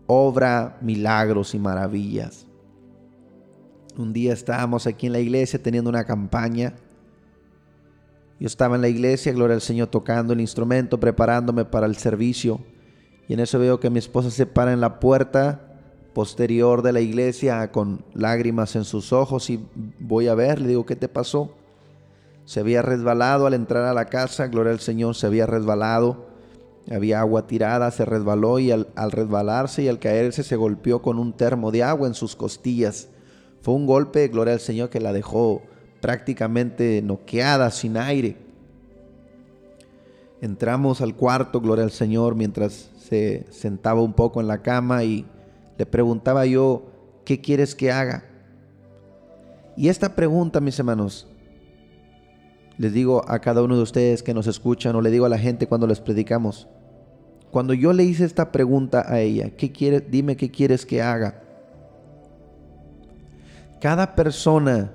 obra 0.07 0.77
milagros 0.79 1.53
y 1.53 1.59
maravillas. 1.59 2.45
Un 3.97 4.13
día 4.13 4.31
estábamos 4.31 4.87
aquí 4.87 5.07
en 5.07 5.11
la 5.11 5.19
iglesia 5.19 5.61
teniendo 5.61 5.89
una 5.89 6.05
campaña. 6.05 6.73
Yo 8.39 8.47
estaba 8.47 8.77
en 8.77 8.81
la 8.81 8.87
iglesia, 8.87 9.33
gloria 9.33 9.55
al 9.55 9.61
Señor, 9.61 9.89
tocando 9.89 10.31
el 10.31 10.39
instrumento, 10.39 11.01
preparándome 11.01 11.65
para 11.65 11.85
el 11.85 11.97
servicio. 11.97 12.61
Y 13.29 13.36
en 13.36 13.39
eso 13.39 13.59
veo 13.59 13.79
que 13.79 13.89
mi 13.89 14.00
esposa 14.00 14.29
se 14.29 14.45
para 14.45 14.74
en 14.74 14.81
la 14.81 15.00
puerta 15.00 15.62
posterior 16.13 16.81
de 16.81 16.91
la 16.91 17.00
iglesia 17.00 17.71
con 17.71 18.03
lágrimas 18.13 18.75
en 18.75 18.83
sus 18.83 19.13
ojos 19.13 19.50
y 19.50 19.65
voy 20.00 20.27
a 20.27 20.36
ver, 20.36 20.59
le 20.59 20.67
digo, 20.67 20.86
¿qué 20.86 20.98
te 20.98 21.07
pasó? 21.07 21.53
se 22.50 22.62
había 22.62 22.81
resbalado 22.81 23.45
al 23.45 23.53
entrar 23.53 23.86
a 23.86 23.93
la 23.93 24.05
casa, 24.05 24.48
gloria 24.48 24.71
al 24.71 24.79
Señor, 24.79 25.13
se 25.13 25.27
había 25.27 25.45
resbalado, 25.45 26.25
había 26.89 27.19
agua 27.19 27.45
tirada, 27.45 27.91
se 27.91 28.05
resbaló 28.05 28.57
y 28.57 28.71
al, 28.71 28.88
al, 28.95 29.12
resbalarse 29.12 29.83
y 29.83 29.88
al 29.88 30.00
caerse 30.00 30.41
se 30.41 30.55
golpeó 30.55 31.03
con 31.03 31.19
un 31.19 31.31
termo 31.33 31.69
de 31.69 31.83
agua 31.83 32.07
en 32.07 32.15
sus 32.15 32.36
costillas. 32.36 33.07
Fue 33.62 33.75
un 33.75 33.86
golpe, 33.86 34.27
gloria 34.29 34.55
al 34.55 34.62
Señor, 34.62 34.89
que 34.89 35.00
la 35.00 35.13
dejó 35.13 35.62
prácticamente 36.01 37.03
noqueada, 37.03 37.69
sin 37.69 37.98
aire. 37.98 38.36
Entramos 40.41 41.01
al 41.01 41.15
cuarto, 41.15 41.62
gloria 41.62 41.83
al 41.83 41.91
Señor, 41.91 42.33
mientras 42.33 42.89
se 43.09 43.45
sentaba 43.49 44.01
un 44.01 44.13
poco 44.13 44.39
en 44.39 44.47
la 44.47 44.61
cama 44.61 45.03
y 45.03 45.25
le 45.77 45.85
preguntaba 45.85 46.45
yo, 46.45 46.91
¿qué 47.25 47.41
quieres 47.41 47.73
que 47.73 47.91
haga? 47.91 48.25
Y 49.75 49.89
esta 49.89 50.15
pregunta, 50.15 50.59
mis 50.59 50.77
hermanos, 50.77 51.27
les 52.77 52.93
digo 52.93 53.23
a 53.27 53.39
cada 53.39 53.63
uno 53.63 53.75
de 53.75 53.83
ustedes 53.83 54.23
que 54.23 54.33
nos 54.33 54.47
escuchan 54.47 54.95
o 54.95 55.01
le 55.01 55.09
digo 55.09 55.25
a 55.25 55.29
la 55.29 55.37
gente 55.37 55.67
cuando 55.67 55.87
les 55.87 55.99
predicamos, 55.99 56.67
cuando 57.51 57.73
yo 57.73 57.93
le 57.93 58.03
hice 58.03 58.25
esta 58.25 58.51
pregunta 58.51 59.05
a 59.07 59.19
ella, 59.21 59.49
¿qué 59.57 59.71
quieres? 59.71 60.03
Dime 60.11 60.37
qué 60.37 60.51
quieres 60.51 60.85
que 60.85 61.01
haga. 61.01 61.41
Cada 63.81 64.15
persona 64.15 64.91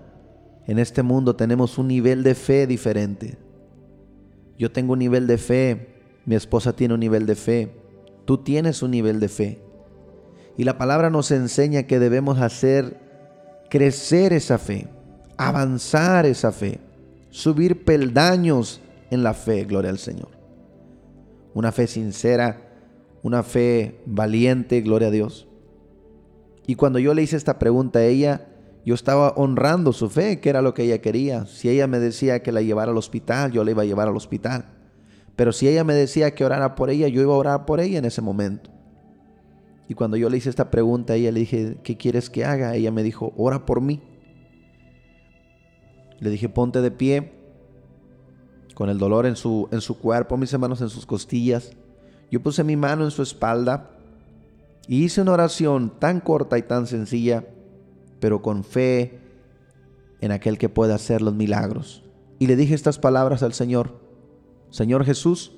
en 0.66 0.78
este 0.78 1.02
mundo 1.02 1.35
tenemos 1.35 1.78
un 1.78 1.88
nivel 1.88 2.23
de 2.23 2.35
fe 2.35 2.66
diferente. 2.66 3.38
Yo 4.59 4.71
tengo 4.71 4.92
un 4.92 5.00
nivel 5.00 5.26
de 5.26 5.38
fe, 5.38 5.88
mi 6.26 6.37
esposa 6.37 6.75
tiene 6.75 6.94
un 6.94 7.00
nivel 7.00 7.26
de 7.26 7.35
fe, 7.35 7.84
tú 8.25 8.38
tienes 8.38 8.83
un 8.83 8.90
nivel 8.90 9.21
de 9.21 9.28
fe. 9.28 9.61
Y 10.57 10.64
la 10.64 10.78
palabra 10.78 11.11
nos 11.11 11.31
enseña 11.31 11.85
que 11.85 11.99
debemos 11.99 12.38
hacer 12.38 13.00
crecer 13.71 14.33
esa 14.33 14.59
fe, 14.59 14.88
avanzar 15.37 16.26
esa 16.26 16.52
fe, 16.52 16.78
subir 17.31 17.85
peldaños 17.85 18.81
en 19.11 19.23
la 19.23 19.35
fe, 19.35 19.64
gloria 19.64 19.90
al 19.90 19.99
Señor. 19.99 20.28
Una 21.54 21.73
fe 21.73 21.87
sincera, 21.87 22.61
una 23.23 23.43
fe 23.43 24.00
valiente, 24.07 24.81
gloria 24.81 25.09
a 25.09 25.11
Dios. 25.11 25.49
Y 26.66 26.76
cuando 26.76 26.99
yo 26.99 27.14
le 27.14 27.23
hice 27.23 27.37
esta 27.37 27.59
pregunta 27.59 27.99
a 27.99 28.04
ella, 28.04 28.47
yo 28.85 28.95
estaba 28.95 29.31
honrando 29.31 29.93
su 29.93 30.11
fe, 30.11 30.40
que 30.40 30.50
era 30.50 30.62
lo 30.62 30.75
que 30.75 30.85
ella 30.85 31.00
quería. 31.00 31.47
Si 31.47 31.69
ella 31.69 31.87
me 31.87 31.99
decía 31.99 32.43
que 32.43 32.52
la 32.52 32.62
llevara 32.62 32.93
al 32.93 32.99
hospital, 32.99 33.50
yo 33.50 33.64
la 33.64 33.71
iba 33.71 33.83
a 33.83 33.87
llevar 33.87 34.09
al 34.09 34.16
hospital. 34.16 34.74
Pero 35.37 35.53
si 35.53 35.69
ella 35.69 35.85
me 35.85 35.95
decía 35.95 36.35
que 36.35 36.45
orara 36.45 36.75
por 36.75 36.91
ella, 36.91 37.09
yo 37.09 37.21
iba 37.21 37.35
a 37.35 37.38
orar 37.38 37.67
por 37.67 37.81
ella 37.81 37.99
en 37.99 38.05
ese 38.05 38.23
momento. 38.23 38.71
Y 39.88 39.95
cuando 39.95 40.17
yo 40.17 40.31
le 40.31 40.37
hice 40.37 40.50
esta 40.50 40.71
pregunta 40.71 41.12
a 41.12 41.17
ella, 41.17 41.33
le 41.33 41.41
dije, 41.41 41.79
¿qué 41.83 41.97
quieres 41.97 42.31
que 42.31 42.45
haga? 42.45 42.75
Ella 42.75 42.91
me 42.91 43.03
dijo, 43.03 43.33
ora 43.37 43.67
por 43.67 43.81
mí. 43.81 44.00
Le 46.21 46.31
dije, 46.31 46.49
ponte 46.49 46.81
de 46.81 46.91
pie, 46.91 47.33
con 48.75 48.88
el 48.88 48.99
dolor 48.99 49.26
en 49.26 49.37
su, 49.37 49.69
en 49.73 49.81
su 49.81 49.99
cuerpo, 49.99 50.37
mis 50.37 50.53
hermanos 50.53 50.81
en 50.81 50.88
sus 50.88 51.05
costillas. 51.05 51.73
Yo 52.31 52.43
puse 52.43 52.64
mi 52.64 52.76
mano 52.76 53.05
en 53.05 53.11
su 53.11 53.23
espalda 53.23 53.91
y 54.88 55.05
hice 55.05 55.20
una 55.20 55.33
oración 55.33 55.92
tan 55.99 56.20
corta 56.20 56.59
y 56.59 56.62
tan 56.62 56.87
sencilla 56.87 57.44
pero 58.25 58.40
con 58.40 58.64
fe 58.64 59.18
en 60.23 60.33
aquel 60.33 60.57
que 60.57 60.70
puede 60.70 60.94
hacer 60.94 61.20
los 61.20 61.35
milagros. 61.35 62.03
Y 62.38 62.47
le 62.47 62.57
dije 62.57 62.75
estas 62.75 62.99
palabras 62.99 63.42
al 63.42 63.53
Señor. 63.53 64.01
Señor 64.75 65.05
Jesús, 65.05 65.53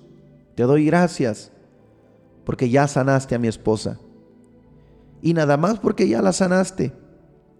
te 0.56 0.64
doy 0.64 0.84
gracias 0.84 1.50
porque 2.44 2.68
ya 2.68 2.86
sanaste 2.86 3.34
a 3.34 3.38
mi 3.38 3.48
esposa. 3.48 3.98
Y 5.22 5.32
nada 5.32 5.56
más 5.56 5.78
porque 5.78 6.06
ya 6.06 6.20
la 6.20 6.34
sanaste, 6.34 6.92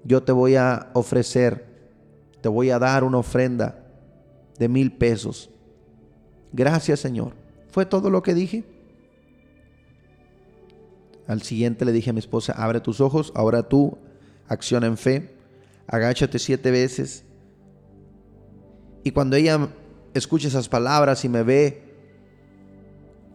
yo 0.04 0.22
te 0.22 0.32
voy 0.32 0.56
a 0.56 0.90
ofrecer, 0.92 1.64
te 2.42 2.50
voy 2.50 2.68
a 2.68 2.78
dar 2.78 3.04
una 3.04 3.16
ofrenda 3.16 3.86
de 4.58 4.68
mil 4.68 4.92
pesos. 4.92 5.48
Gracias 6.52 7.00
Señor. 7.00 7.32
Fue 7.70 7.86
todo 7.86 8.10
lo 8.10 8.22
que 8.22 8.34
dije. 8.34 8.62
Al 11.26 11.40
siguiente 11.40 11.86
le 11.86 11.92
dije 11.92 12.10
a 12.10 12.12
mi 12.12 12.18
esposa, 12.18 12.52
abre 12.52 12.80
tus 12.80 13.00
ojos, 13.00 13.32
ahora 13.34 13.66
tú 13.66 13.96
acción 14.46 14.84
en 14.84 14.98
fe, 14.98 15.34
agáchate 15.86 16.38
siete 16.38 16.70
veces. 16.70 17.24
Y 19.04 19.12
cuando 19.12 19.36
ella 19.36 19.70
escucha 20.18 20.48
esas 20.48 20.68
palabras 20.68 21.24
y 21.24 21.28
me 21.28 21.42
ve, 21.42 21.82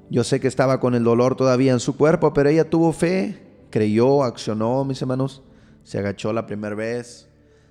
yo 0.10 0.24
sé 0.24 0.40
que 0.40 0.48
estaba 0.48 0.80
con 0.80 0.96
el 0.96 1.04
dolor 1.04 1.36
todavía 1.36 1.72
en 1.72 1.80
su 1.80 1.96
cuerpo, 1.96 2.34
pero 2.34 2.50
ella 2.50 2.70
tuvo 2.70 2.92
fe, 2.92 3.42
creyó, 3.70 4.24
accionó, 4.24 4.84
mis 4.86 5.02
hermanos. 5.02 5.42
Se 5.84 5.98
agachó 5.98 6.34
la 6.34 6.46
primera 6.46 6.76
vez, 6.76 7.30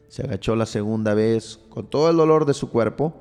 se 0.08 0.22
agachó 0.22 0.56
la 0.56 0.66
segunda 0.66 1.14
vez, 1.14 1.60
con 1.68 1.86
todo 1.86 2.10
el 2.10 2.16
dolor 2.16 2.46
de 2.46 2.54
su 2.54 2.70
cuerpo. 2.70 3.14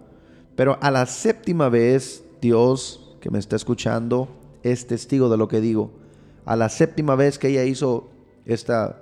Pero 0.55 0.77
a 0.81 0.89
la 0.89 1.05
séptima 1.05 1.69
vez, 1.69 2.23
Dios, 2.41 3.17
que 3.21 3.29
me 3.29 3.39
está 3.39 3.55
escuchando, 3.55 4.27
es 4.63 4.87
testigo 4.87 5.29
de 5.29 5.37
lo 5.37 5.47
que 5.47 5.61
digo. 5.61 5.91
A 6.45 6.55
la 6.55 6.69
séptima 6.69 7.15
vez 7.15 7.37
que 7.37 7.49
ella 7.49 7.63
hizo 7.63 8.09
esta 8.45 9.01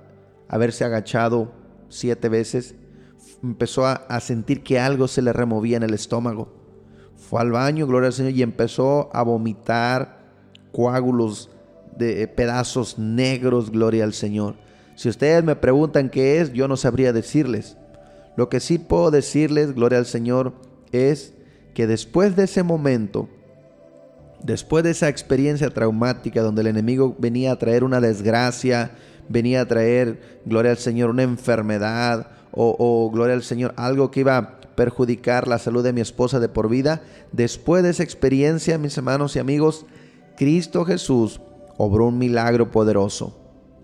haberse 0.50 0.84
agachado 0.84 1.52
siete 1.90 2.30
veces, 2.30 2.76
empezó 3.44 3.86
a, 3.86 4.20
sentir 4.20 4.64
que 4.64 4.80
algo 4.80 5.08
se 5.08 5.22
le 5.22 5.34
removía 5.34 5.78
en 5.78 5.84
el 5.84 5.94
estómago. 5.94 6.50
Fue 7.18 7.42
al 7.42 7.52
baño, 7.52 7.88
gloria 7.88 8.08
al 8.08 8.14
Señor, 8.14 8.32
y 8.34 8.42
empezó 8.42 9.10
a 9.14 9.24
vomitar 9.24 10.20
coágulos 10.72 11.50
de 11.98 12.22
eh, 12.22 12.28
pedazos 12.28 12.98
negros, 12.98 13.72
gloria 13.72 14.04
al 14.04 14.14
Señor. 14.14 14.56
Si 14.96 15.10
ustedes 15.10 15.44
me 15.44 15.56
preguntan 15.56 16.10
qué 16.10 16.40
es, 16.40 16.54
yo 16.54 16.68
no 16.68 16.78
sabría 16.78 17.14
decirles. 17.14 17.78
Lo 18.36 18.50
que 18.50 18.60
sí 18.60 18.78
puedo 18.78 19.12
decirles, 19.12 19.74
gloria 19.74 19.98
al 19.98 20.06
Señor, 20.06 20.54
es 20.92 21.34
que 21.74 21.88
después 21.88 22.36
de 22.36 22.46
ese 22.46 22.64
momento, 22.64 23.28
después 24.44 24.84
de 24.84 24.92
esa 24.92 25.10
experiencia 25.10 25.70
traumática 25.70 26.42
donde 26.42 26.62
el 26.62 26.68
enemigo 26.68 27.16
venía 27.20 27.52
a 27.52 27.60
traer 27.60 27.84
una 27.84 28.00
desgracia, 28.00 28.92
venía 29.30 29.62
a 29.62 29.68
traer, 29.68 30.40
gloria 30.46 30.72
al 30.72 30.78
Señor, 30.78 31.10
una 31.10 31.24
enfermedad 31.24 32.32
o, 32.52 33.12
gloria 33.14 33.36
al 33.36 33.44
Señor, 33.44 33.74
algo 33.78 34.10
que 34.10 34.22
iba 34.22 34.57
perjudicar 34.78 35.48
la 35.48 35.58
salud 35.58 35.84
de 35.84 35.92
mi 35.92 36.02
esposa 36.02 36.40
de 36.40 36.50
por 36.50 36.70
vida. 36.70 37.02
Después 37.32 37.82
de 37.82 37.90
esa 37.90 38.04
experiencia, 38.04 38.78
mis 38.78 38.96
hermanos 38.96 39.36
y 39.36 39.40
amigos, 39.40 39.88
Cristo 40.38 40.86
Jesús 40.86 41.42
obró 41.78 42.06
un 42.06 42.20
milagro 42.20 42.70
poderoso. 42.70 43.36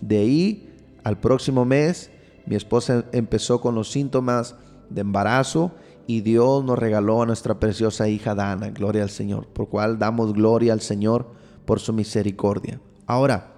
De 0.02 0.20
ahí 0.20 0.70
al 1.04 1.20
próximo 1.20 1.66
mes, 1.66 2.12
mi 2.46 2.56
esposa 2.56 3.06
empezó 3.12 3.60
con 3.60 3.74
los 3.74 3.92
síntomas 3.92 4.56
de 4.92 5.02
embarazo 5.02 5.72
y 6.06 6.22
Dios 6.22 6.64
nos 6.64 6.78
regaló 6.78 7.24
a 7.24 7.26
nuestra 7.26 7.60
preciosa 7.60 8.08
hija 8.08 8.36
Dana, 8.36 8.70
gloria 8.70 9.02
al 9.02 9.10
Señor, 9.10 9.48
por 9.48 9.70
cual 9.70 9.98
damos 9.98 10.34
gloria 10.34 10.74
al 10.74 10.82
Señor 10.82 11.26
por 11.66 11.80
su 11.80 11.92
misericordia. 11.92 12.80
Ahora, 13.08 13.52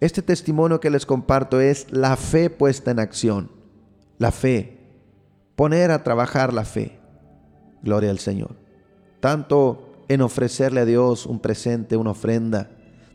este 0.00 0.22
testimonio 0.22 0.80
que 0.80 0.90
les 0.90 1.06
comparto 1.06 1.60
es 1.60 1.86
la 1.92 2.16
fe 2.16 2.50
puesta 2.50 2.90
en 2.90 2.98
acción. 2.98 3.50
La 4.18 4.32
fe. 4.32 4.73
Poner 5.56 5.90
a 5.90 6.02
trabajar 6.02 6.52
la 6.52 6.64
fe. 6.64 6.98
Gloria 7.82 8.10
al 8.10 8.18
Señor. 8.18 8.56
Tanto 9.20 9.92
en 10.08 10.20
ofrecerle 10.20 10.80
a 10.80 10.84
Dios 10.84 11.26
un 11.26 11.40
presente, 11.40 11.96
una 11.96 12.10
ofrenda. 12.10 12.70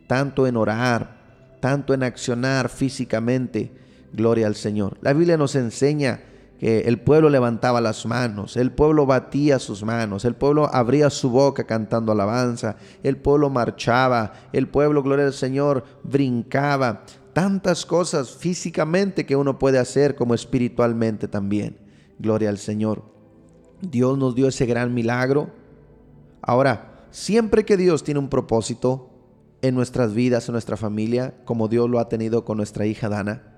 Tanto 0.07 0.47
en 0.47 0.57
orar. 0.57 1.57
Tanto 1.59 1.93
en 1.93 2.03
accionar 2.03 2.69
físicamente. 2.69 3.71
Gloria 4.13 4.47
al 4.47 4.55
Señor. 4.55 4.97
La 5.01 5.13
Biblia 5.13 5.37
nos 5.37 5.55
enseña 5.55 6.21
que 6.59 6.81
el 6.81 6.99
pueblo 6.99 7.29
levantaba 7.29 7.79
las 7.79 8.05
manos, 8.05 8.57
el 8.57 8.71
pueblo 8.71 9.05
batía 9.05 9.59
sus 9.59 9.83
manos, 9.83 10.25
el 10.25 10.35
pueblo 10.35 10.69
abría 10.73 11.09
su 11.09 11.29
boca 11.29 11.63
cantando 11.63 12.11
alabanza, 12.11 12.75
el 13.01 13.15
pueblo 13.15 13.49
marchaba, 13.49 14.33
el 14.51 14.67
pueblo, 14.67 15.01
gloria 15.01 15.25
al 15.25 15.33
Señor, 15.33 15.85
brincaba. 16.03 17.03
Tantas 17.31 17.85
cosas 17.85 18.31
físicamente 18.31 19.25
que 19.25 19.37
uno 19.37 19.57
puede 19.57 19.79
hacer 19.79 20.15
como 20.15 20.33
espiritualmente 20.33 21.29
también. 21.29 21.88
Gloria 22.19 22.49
al 22.49 22.57
Señor. 22.57 23.03
Dios 23.81 24.17
nos 24.17 24.35
dio 24.35 24.47
ese 24.47 24.65
gran 24.65 24.93
milagro. 24.93 25.49
Ahora, 26.41 27.07
siempre 27.11 27.65
que 27.65 27.77
Dios 27.77 28.03
tiene 28.03 28.19
un 28.19 28.29
propósito 28.29 29.09
en 29.61 29.75
nuestras 29.75 30.13
vidas, 30.13 30.47
en 30.47 30.53
nuestra 30.53 30.77
familia, 30.77 31.33
como 31.45 31.67
Dios 31.67 31.89
lo 31.89 31.99
ha 31.99 32.09
tenido 32.09 32.45
con 32.45 32.57
nuestra 32.57 32.85
hija 32.85 33.09
Dana, 33.09 33.57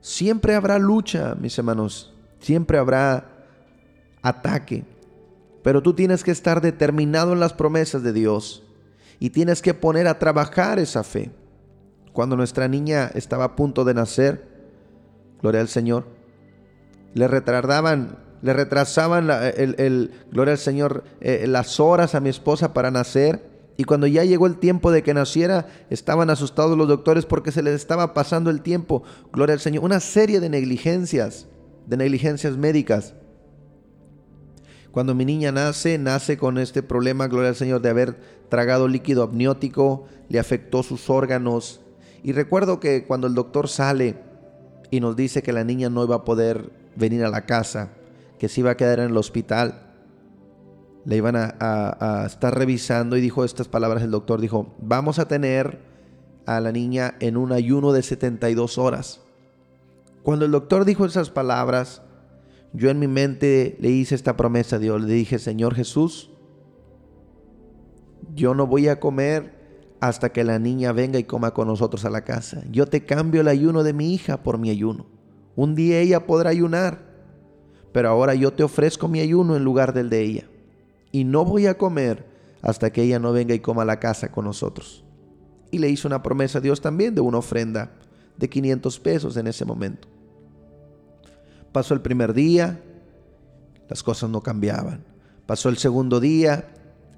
siempre 0.00 0.54
habrá 0.54 0.78
lucha, 0.78 1.36
mis 1.40 1.58
hermanos 1.58 2.14
Siempre 2.40 2.78
habrá 2.78 3.26
ataque. 4.22 4.84
Pero 5.62 5.82
tú 5.82 5.94
tienes 5.94 6.22
que 6.22 6.30
estar 6.30 6.60
determinado 6.60 7.32
en 7.32 7.40
las 7.40 7.52
promesas 7.52 8.02
de 8.02 8.12
Dios 8.12 8.64
y 9.18 9.30
tienes 9.30 9.60
que 9.60 9.74
poner 9.74 10.06
a 10.06 10.18
trabajar 10.18 10.78
esa 10.78 11.02
fe. 11.02 11.30
Cuando 12.12 12.36
nuestra 12.36 12.68
niña 12.68 13.10
estaba 13.14 13.44
a 13.44 13.56
punto 13.56 13.84
de 13.84 13.94
nacer, 13.94 14.48
gloria 15.42 15.60
al 15.60 15.68
Señor, 15.68 16.06
le 17.14 17.28
retardaban, 17.28 18.18
le 18.42 18.52
retrasaban 18.52 19.28
el, 19.30 20.12
gloria 20.30 20.52
al 20.52 20.58
Señor, 20.58 21.04
eh, 21.20 21.46
las 21.48 21.80
horas 21.80 22.14
a 22.14 22.20
mi 22.20 22.28
esposa 22.28 22.72
para 22.72 22.90
nacer. 22.90 23.48
Y 23.76 23.84
cuando 23.84 24.06
ya 24.08 24.24
llegó 24.24 24.46
el 24.46 24.58
tiempo 24.58 24.90
de 24.90 25.02
que 25.02 25.14
naciera, 25.14 25.68
estaban 25.88 26.30
asustados 26.30 26.76
los 26.76 26.88
doctores 26.88 27.26
porque 27.26 27.52
se 27.52 27.62
les 27.62 27.74
estaba 27.74 28.12
pasando 28.12 28.50
el 28.50 28.60
tiempo. 28.60 29.04
Gloria 29.32 29.54
al 29.54 29.60
Señor. 29.60 29.84
Una 29.84 30.00
serie 30.00 30.40
de 30.40 30.48
negligencias 30.48 31.46
de 31.88 31.96
negligencias 31.96 32.56
médicas. 32.56 33.14
Cuando 34.90 35.14
mi 35.14 35.24
niña 35.24 35.52
nace, 35.52 35.98
nace 35.98 36.36
con 36.36 36.58
este 36.58 36.82
problema, 36.82 37.28
gloria 37.28 37.48
al 37.48 37.56
Señor, 37.56 37.80
de 37.80 37.88
haber 37.88 38.20
tragado 38.48 38.88
líquido 38.88 39.22
amniótico, 39.22 40.06
le 40.28 40.38
afectó 40.38 40.82
sus 40.82 41.08
órganos. 41.08 41.80
Y 42.22 42.32
recuerdo 42.32 42.78
que 42.78 43.06
cuando 43.06 43.26
el 43.26 43.34
doctor 43.34 43.68
sale 43.68 44.16
y 44.90 45.00
nos 45.00 45.16
dice 45.16 45.42
que 45.42 45.52
la 45.52 45.64
niña 45.64 45.90
no 45.90 46.04
iba 46.04 46.16
a 46.16 46.24
poder 46.24 46.70
venir 46.96 47.24
a 47.24 47.30
la 47.30 47.46
casa, 47.46 47.90
que 48.38 48.48
se 48.48 48.60
iba 48.60 48.70
a 48.70 48.76
quedar 48.76 49.00
en 49.00 49.10
el 49.10 49.16
hospital, 49.16 49.82
le 51.04 51.16
iban 51.16 51.36
a, 51.36 51.54
a, 51.58 52.22
a, 52.22 52.26
estar 52.26 52.56
revisando 52.56 53.16
y 53.16 53.20
dijo 53.20 53.44
estas 53.44 53.68
palabras 53.68 54.02
el 54.02 54.10
doctor, 54.10 54.40
dijo, 54.40 54.74
vamos 54.80 55.18
a 55.18 55.28
tener 55.28 55.78
a 56.46 56.60
la 56.60 56.72
niña 56.72 57.14
en 57.20 57.36
un 57.36 57.52
ayuno 57.52 57.92
de 57.92 58.02
72 58.02 58.78
horas. 58.78 59.20
Cuando 60.22 60.44
el 60.44 60.50
doctor 60.50 60.84
dijo 60.84 61.06
esas 61.06 61.30
palabras, 61.30 62.02
yo 62.72 62.90
en 62.90 62.98
mi 62.98 63.08
mente 63.08 63.76
le 63.80 63.90
hice 63.90 64.14
esta 64.14 64.36
promesa 64.36 64.76
a 64.76 64.78
Dios, 64.78 65.02
le 65.02 65.12
dije, 65.12 65.38
Señor 65.38 65.74
Jesús, 65.74 66.30
yo 68.34 68.54
no 68.54 68.66
voy 68.66 68.88
a 68.88 69.00
comer 69.00 69.57
hasta 70.00 70.30
que 70.30 70.44
la 70.44 70.58
niña 70.58 70.92
venga 70.92 71.18
y 71.18 71.24
coma 71.24 71.52
con 71.52 71.68
nosotros 71.68 72.04
a 72.04 72.10
la 72.10 72.22
casa. 72.22 72.62
Yo 72.70 72.86
te 72.86 73.04
cambio 73.04 73.40
el 73.40 73.48
ayuno 73.48 73.82
de 73.82 73.92
mi 73.92 74.14
hija 74.14 74.42
por 74.42 74.58
mi 74.58 74.70
ayuno. 74.70 75.06
Un 75.56 75.74
día 75.74 75.98
ella 75.98 76.26
podrá 76.26 76.50
ayunar, 76.50 77.00
pero 77.92 78.08
ahora 78.08 78.34
yo 78.34 78.52
te 78.52 78.62
ofrezco 78.62 79.08
mi 79.08 79.20
ayuno 79.20 79.56
en 79.56 79.64
lugar 79.64 79.92
del 79.92 80.08
de 80.08 80.22
ella. 80.22 80.44
Y 81.10 81.24
no 81.24 81.44
voy 81.44 81.66
a 81.66 81.76
comer 81.76 82.26
hasta 82.62 82.90
que 82.90 83.02
ella 83.02 83.18
no 83.18 83.32
venga 83.32 83.54
y 83.54 83.60
coma 83.60 83.82
a 83.82 83.86
la 83.86 83.98
casa 83.98 84.30
con 84.30 84.44
nosotros. 84.44 85.04
Y 85.70 85.78
le 85.78 85.88
hizo 85.88 86.06
una 86.06 86.22
promesa 86.22 86.58
a 86.58 86.60
Dios 86.60 86.80
también 86.80 87.14
de 87.14 87.20
una 87.20 87.38
ofrenda 87.38 87.90
de 88.36 88.48
500 88.48 89.00
pesos 89.00 89.36
en 89.36 89.48
ese 89.48 89.64
momento. 89.64 90.08
Pasó 91.72 91.92
el 91.92 92.00
primer 92.00 92.32
día, 92.34 92.80
las 93.88 94.02
cosas 94.02 94.30
no 94.30 94.42
cambiaban. 94.42 95.04
Pasó 95.46 95.68
el 95.68 95.76
segundo 95.76 96.20
día, 96.20 96.68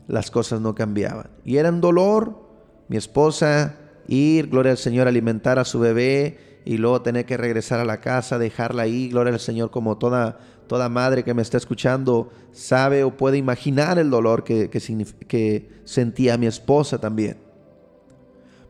las 0.09 0.31
cosas 0.31 0.61
no 0.61 0.75
cambiaban. 0.75 1.31
Y 1.45 1.57
era 1.57 1.69
un 1.69 1.81
dolor 1.81 2.50
mi 2.91 2.97
esposa 2.97 3.77
ir, 4.09 4.49
gloria 4.49 4.73
al 4.73 4.79
Señor, 4.79 5.07
alimentar 5.07 5.61
a 5.61 5.65
su 5.65 5.79
bebé 5.79 6.61
y 6.65 6.77
luego 6.77 7.03
tener 7.03 7.25
que 7.25 7.37
regresar 7.37 7.79
a 7.79 7.85
la 7.85 8.01
casa, 8.01 8.37
dejarla 8.37 8.83
ahí, 8.83 9.09
gloria 9.09 9.33
al 9.33 9.39
Señor, 9.39 9.71
como 9.71 9.97
toda, 9.97 10.41
toda 10.67 10.89
madre 10.89 11.23
que 11.23 11.33
me 11.33 11.41
está 11.41 11.57
escuchando 11.57 12.33
sabe 12.51 13.05
o 13.05 13.17
puede 13.17 13.39
imaginar 13.39 14.01
el 14.01 14.11
dolor 14.11 14.43
que, 14.43 14.69
que, 14.71 14.81
que 15.29 15.71
sentía 15.85 16.37
mi 16.37 16.47
esposa 16.47 16.99
también. 16.99 17.39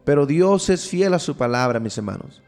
Pero 0.04 0.26
Dios 0.26 0.68
es 0.68 0.86
fiel 0.86 1.14
a 1.14 1.18
su 1.18 1.34
palabra, 1.38 1.80
mis 1.80 1.96
hermanos. 1.96 2.42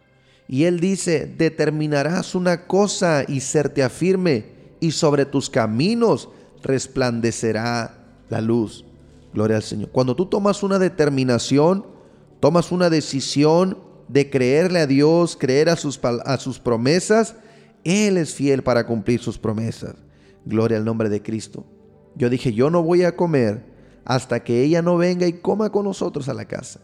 Y 0.48 0.64
Él 0.64 0.78
dice, 0.78 1.24
determinarás 1.24 2.34
una 2.34 2.66
cosa 2.66 3.24
y 3.26 3.40
serte 3.40 3.82
afirme, 3.82 4.44
y 4.78 4.90
sobre 4.90 5.24
tus 5.24 5.48
caminos 5.48 6.28
resplandecerá 6.62 7.94
la 8.28 8.42
luz. 8.42 8.84
Gloria 9.32 9.56
al 9.56 9.62
Señor. 9.62 9.90
Cuando 9.90 10.14
tú 10.14 10.26
tomas 10.26 10.62
una 10.62 10.78
determinación, 10.78 11.86
tomas 12.40 12.72
una 12.72 12.90
decisión 12.90 13.78
de 14.08 14.28
creerle 14.28 14.80
a 14.80 14.86
Dios, 14.86 15.36
creer 15.38 15.68
a 15.68 15.76
sus, 15.76 15.98
a 16.02 16.36
sus 16.38 16.58
promesas, 16.58 17.36
Él 17.84 18.18
es 18.18 18.34
fiel 18.34 18.62
para 18.62 18.86
cumplir 18.86 19.20
sus 19.20 19.38
promesas. 19.38 19.94
Gloria 20.44 20.76
al 20.76 20.84
nombre 20.84 21.08
de 21.08 21.22
Cristo. 21.22 21.64
Yo 22.14 22.28
dije, 22.28 22.52
yo 22.52 22.68
no 22.68 22.82
voy 22.82 23.04
a 23.04 23.16
comer 23.16 23.64
hasta 24.04 24.42
que 24.42 24.62
ella 24.62 24.82
no 24.82 24.96
venga 24.96 25.26
y 25.26 25.34
coma 25.34 25.70
con 25.70 25.84
nosotros 25.84 26.28
a 26.28 26.34
la 26.34 26.44
casa. 26.44 26.80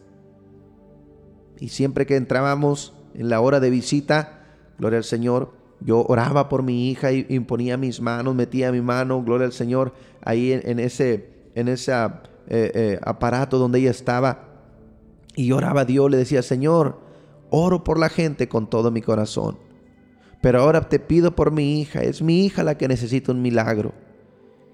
Y 1.59 1.69
siempre 1.69 2.07
que 2.07 2.17
entrábamos 2.17 2.95
en 3.15 3.29
la 3.29 3.41
hora 3.41 3.61
de 3.61 3.71
visita, 3.71 4.47
gloria 4.79 4.99
al 4.99 5.05
Señor, 5.05 5.53
yo 5.81 6.05
oraba 6.07 6.49
por 6.49 6.63
mi 6.63 6.91
hija 6.91 7.13
y 7.13 7.27
imponía 7.29 7.77
mis 7.77 8.01
manos, 8.01 8.35
metía 8.35 8.73
mi 8.73 8.81
mano, 8.81 9.23
gloria 9.23 9.47
al 9.47 9.53
Señor, 9.53 9.93
ahí 10.23 10.53
en, 10.53 10.79
ese, 10.79 11.29
en 11.55 11.69
esa 11.69 12.23
eh, 12.51 12.73
eh, 12.75 13.01
aparato 13.03 13.59
donde 13.59 13.79
ella 13.79 13.91
estaba 13.91 14.49
y 15.37 15.53
oraba 15.53 15.83
a 15.83 15.85
Dios, 15.85 16.11
le 16.11 16.17
decía, 16.17 16.43
Señor, 16.43 16.99
oro 17.51 17.85
por 17.85 17.99
la 17.99 18.09
gente 18.09 18.49
con 18.49 18.69
todo 18.69 18.91
mi 18.91 19.03
corazón. 19.03 19.59
Pero 20.41 20.61
ahora 20.61 20.89
te 20.89 20.99
pido 20.99 21.37
por 21.37 21.53
mi 21.53 21.81
hija, 21.81 22.01
es 22.01 22.23
mi 22.23 22.45
hija 22.45 22.65
la 22.65 22.79
que 22.79 22.89
necesita 22.89 23.33
un 23.33 23.43
milagro. 23.43 23.93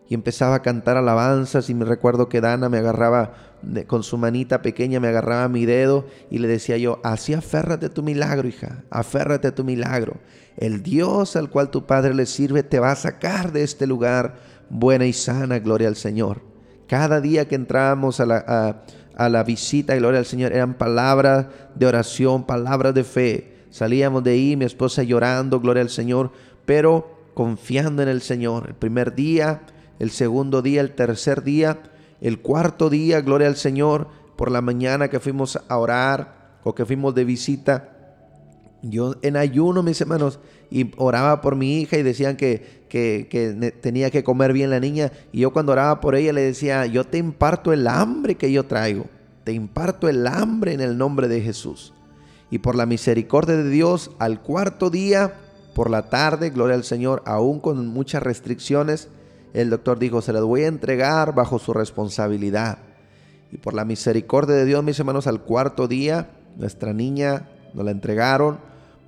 Y 0.08 0.14
empezaba 0.14 0.54
a 0.54 0.62
cantar 0.62 0.96
alabanzas 0.96 1.68
y 1.68 1.74
me 1.74 1.84
recuerdo 1.84 2.28
que 2.28 2.40
Dana 2.40 2.68
me 2.68 2.78
agarraba 2.78 3.32
con 3.86 4.02
su 4.02 4.18
manita 4.18 4.62
pequeña, 4.62 5.00
me 5.00 5.08
agarraba 5.08 5.48
mi 5.48 5.66
dedo 5.66 6.06
y 6.30 6.38
le 6.38 6.46
decía 6.48 6.76
yo, 6.76 7.00
así 7.02 7.34
aférrate 7.34 7.86
a 7.86 7.90
tu 7.90 8.02
milagro, 8.02 8.46
hija, 8.46 8.84
aférrate 8.90 9.48
a 9.48 9.54
tu 9.54 9.64
milagro. 9.64 10.18
El 10.56 10.82
Dios 10.82 11.36
al 11.36 11.50
cual 11.50 11.70
tu 11.70 11.86
Padre 11.86 12.14
le 12.14 12.26
sirve 12.26 12.62
te 12.62 12.78
va 12.78 12.92
a 12.92 12.96
sacar 12.96 13.52
de 13.52 13.64
este 13.64 13.86
lugar 13.86 14.36
buena 14.70 15.06
y 15.06 15.12
sana, 15.12 15.58
gloria 15.58 15.88
al 15.88 15.96
Señor. 15.96 16.53
Cada 16.88 17.20
día 17.20 17.48
que 17.48 17.54
entrábamos 17.54 18.20
a 18.20 18.26
la, 18.26 18.84
a, 19.16 19.28
la 19.28 19.42
visita, 19.42 19.94
gloria 19.96 20.18
al 20.18 20.26
Señor, 20.26 20.52
eran 20.52 20.74
palabras 20.74 21.46
de 21.74 21.86
oración, 21.86 22.44
palabras 22.44 22.94
de 22.94 23.04
fe. 23.04 23.66
Salíamos 23.70 24.22
de 24.22 24.32
ahí, 24.32 24.56
mi 24.56 24.64
esposa 24.64 25.02
llorando, 25.02 25.60
gloria 25.60 25.82
al 25.82 25.90
Señor, 25.90 26.30
pero 26.64 27.30
confiando 27.34 28.02
en 28.02 28.08
el 28.08 28.22
Señor. 28.22 28.68
El 28.68 28.74
primer 28.74 29.14
día, 29.14 29.62
el 29.98 30.10
segundo 30.10 30.62
día, 30.62 30.80
el 30.80 30.94
tercer 30.94 31.42
día, 31.42 31.78
el 32.20 32.40
cuarto 32.40 32.90
día, 32.90 33.20
gloria 33.20 33.48
al 33.48 33.56
Señor, 33.56 34.08
por 34.36 34.50
la 34.50 34.60
mañana 34.60 35.08
que 35.08 35.20
fuimos 35.20 35.58
a 35.68 35.78
orar 35.78 36.58
o 36.64 36.74
que 36.74 36.86
fuimos 36.86 37.14
de 37.14 37.24
visita, 37.24 37.90
yo 38.82 39.16
en 39.22 39.36
ayuno, 39.36 39.82
mis 39.82 40.00
hermanos, 40.00 40.40
y 40.70 40.92
oraba 40.96 41.40
por 41.40 41.56
mi 41.56 41.80
hija 41.80 41.98
y 41.98 42.02
decían 42.02 42.36
que, 42.36 42.84
que, 42.88 43.72
tenía 43.80 44.10
que 44.10 44.24
comer 44.24 44.52
bien 44.52 44.70
la 44.70 44.80
niña. 44.80 45.12
Y 45.32 45.40
yo 45.40 45.52
cuando 45.52 45.72
oraba 45.72 46.00
por 46.00 46.14
ella 46.14 46.32
le 46.32 46.42
decía, 46.42 46.86
yo 46.86 47.04
te 47.04 47.18
imparto 47.18 47.72
el 47.72 47.86
hambre 47.86 48.36
que 48.36 48.52
yo 48.52 48.64
traigo. 48.64 49.06
Te 49.44 49.52
imparto 49.52 50.08
el 50.08 50.26
hambre 50.26 50.72
en 50.72 50.80
el 50.80 50.96
nombre 50.96 51.28
de 51.28 51.40
Jesús. 51.40 51.92
Y 52.50 52.58
por 52.58 52.76
la 52.76 52.86
misericordia 52.86 53.56
de 53.56 53.68
Dios, 53.68 54.10
al 54.18 54.40
cuarto 54.40 54.90
día, 54.90 55.34
por 55.74 55.90
la 55.90 56.08
tarde, 56.08 56.50
gloria 56.50 56.76
al 56.76 56.84
Señor, 56.84 57.22
aún 57.26 57.60
con 57.60 57.86
muchas 57.88 58.22
restricciones, 58.22 59.08
el 59.52 59.70
doctor 59.70 59.98
dijo, 59.98 60.22
se 60.22 60.32
las 60.32 60.42
voy 60.42 60.62
a 60.62 60.68
entregar 60.68 61.34
bajo 61.34 61.58
su 61.58 61.72
responsabilidad. 61.72 62.78
Y 63.52 63.58
por 63.58 63.74
la 63.74 63.84
misericordia 63.84 64.54
de 64.56 64.64
Dios, 64.64 64.82
mis 64.82 64.98
hermanos, 64.98 65.26
al 65.26 65.42
cuarto 65.42 65.88
día, 65.88 66.30
nuestra 66.56 66.92
niña 66.92 67.48
nos 67.72 67.84
la 67.84 67.90
entregaron 67.90 68.58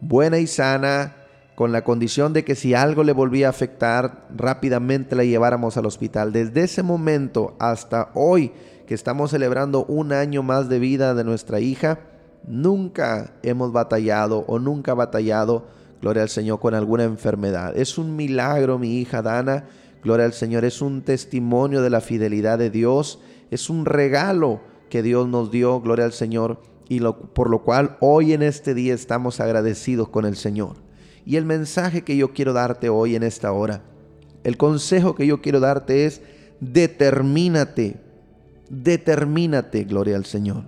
buena 0.00 0.38
y 0.38 0.46
sana, 0.46 1.16
con 1.56 1.72
la 1.72 1.84
condición 1.84 2.34
de 2.34 2.44
que 2.44 2.54
si 2.54 2.74
algo 2.74 3.02
le 3.02 3.12
volvía 3.12 3.46
a 3.46 3.50
afectar, 3.50 4.28
rápidamente 4.36 5.16
la 5.16 5.24
lleváramos 5.24 5.78
al 5.78 5.86
hospital. 5.86 6.30
Desde 6.30 6.64
ese 6.64 6.82
momento 6.82 7.56
hasta 7.58 8.10
hoy, 8.12 8.52
que 8.86 8.94
estamos 8.94 9.30
celebrando 9.30 9.86
un 9.86 10.12
año 10.12 10.42
más 10.42 10.68
de 10.68 10.78
vida 10.78 11.14
de 11.14 11.24
nuestra 11.24 11.58
hija, 11.58 12.00
nunca 12.46 13.32
hemos 13.42 13.72
batallado 13.72 14.44
o 14.46 14.58
nunca 14.58 14.92
batallado, 14.92 15.66
gloria 16.02 16.24
al 16.24 16.28
Señor, 16.28 16.60
con 16.60 16.74
alguna 16.74 17.04
enfermedad. 17.04 17.74
Es 17.74 17.96
un 17.96 18.16
milagro, 18.16 18.78
mi 18.78 18.98
hija 18.98 19.22
Dana, 19.22 19.64
gloria 20.04 20.26
al 20.26 20.34
Señor, 20.34 20.66
es 20.66 20.82
un 20.82 21.00
testimonio 21.00 21.80
de 21.80 21.88
la 21.88 22.02
fidelidad 22.02 22.58
de 22.58 22.68
Dios, 22.68 23.18
es 23.50 23.70
un 23.70 23.86
regalo 23.86 24.60
que 24.90 25.02
Dios 25.02 25.26
nos 25.26 25.50
dio, 25.50 25.80
gloria 25.80 26.04
al 26.04 26.12
Señor 26.12 26.60
y 26.86 27.00
por 27.00 27.48
lo 27.48 27.62
cual 27.62 27.96
hoy 28.00 28.34
en 28.34 28.42
este 28.42 28.74
día 28.74 28.92
estamos 28.92 29.40
agradecidos 29.40 30.10
con 30.10 30.26
el 30.26 30.36
Señor. 30.36 30.85
Y 31.26 31.36
el 31.36 31.44
mensaje 31.44 32.02
que 32.02 32.16
yo 32.16 32.32
quiero 32.32 32.52
darte 32.52 32.88
hoy 32.88 33.16
en 33.16 33.24
esta 33.24 33.50
hora, 33.50 33.82
el 34.44 34.56
consejo 34.56 35.16
que 35.16 35.26
yo 35.26 35.42
quiero 35.42 35.58
darte 35.58 36.06
es, 36.06 36.22
determínate, 36.60 37.96
determínate, 38.70 39.82
gloria 39.82 40.14
al 40.14 40.24
Señor. 40.24 40.62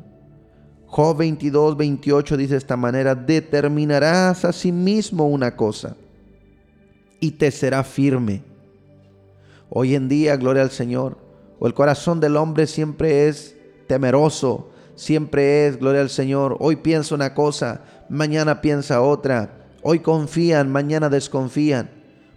Job 0.86 1.18
22, 1.18 1.76
28 1.76 2.36
dice 2.36 2.54
de 2.54 2.58
esta 2.58 2.76
manera, 2.76 3.14
determinarás 3.14 4.44
a 4.44 4.52
sí 4.52 4.72
mismo 4.72 5.28
una 5.28 5.54
cosa 5.54 5.96
y 7.20 7.30
te 7.32 7.52
será 7.52 7.84
firme. 7.84 8.42
Hoy 9.70 9.94
en 9.94 10.08
día, 10.08 10.36
gloria 10.36 10.62
al 10.62 10.70
Señor, 10.70 11.18
o 11.60 11.68
el 11.68 11.74
corazón 11.74 12.18
del 12.18 12.36
hombre 12.36 12.66
siempre 12.66 13.28
es 13.28 13.54
temeroso, 13.86 14.70
siempre 14.96 15.68
es, 15.68 15.78
gloria 15.78 16.00
al 16.00 16.10
Señor, 16.10 16.56
hoy 16.58 16.76
piensa 16.76 17.14
una 17.14 17.32
cosa, 17.32 17.82
mañana 18.08 18.60
piensa 18.60 19.02
otra, 19.02 19.57
hoy 19.82 20.00
confían, 20.00 20.70
mañana 20.70 21.08
desconfían, 21.08 21.90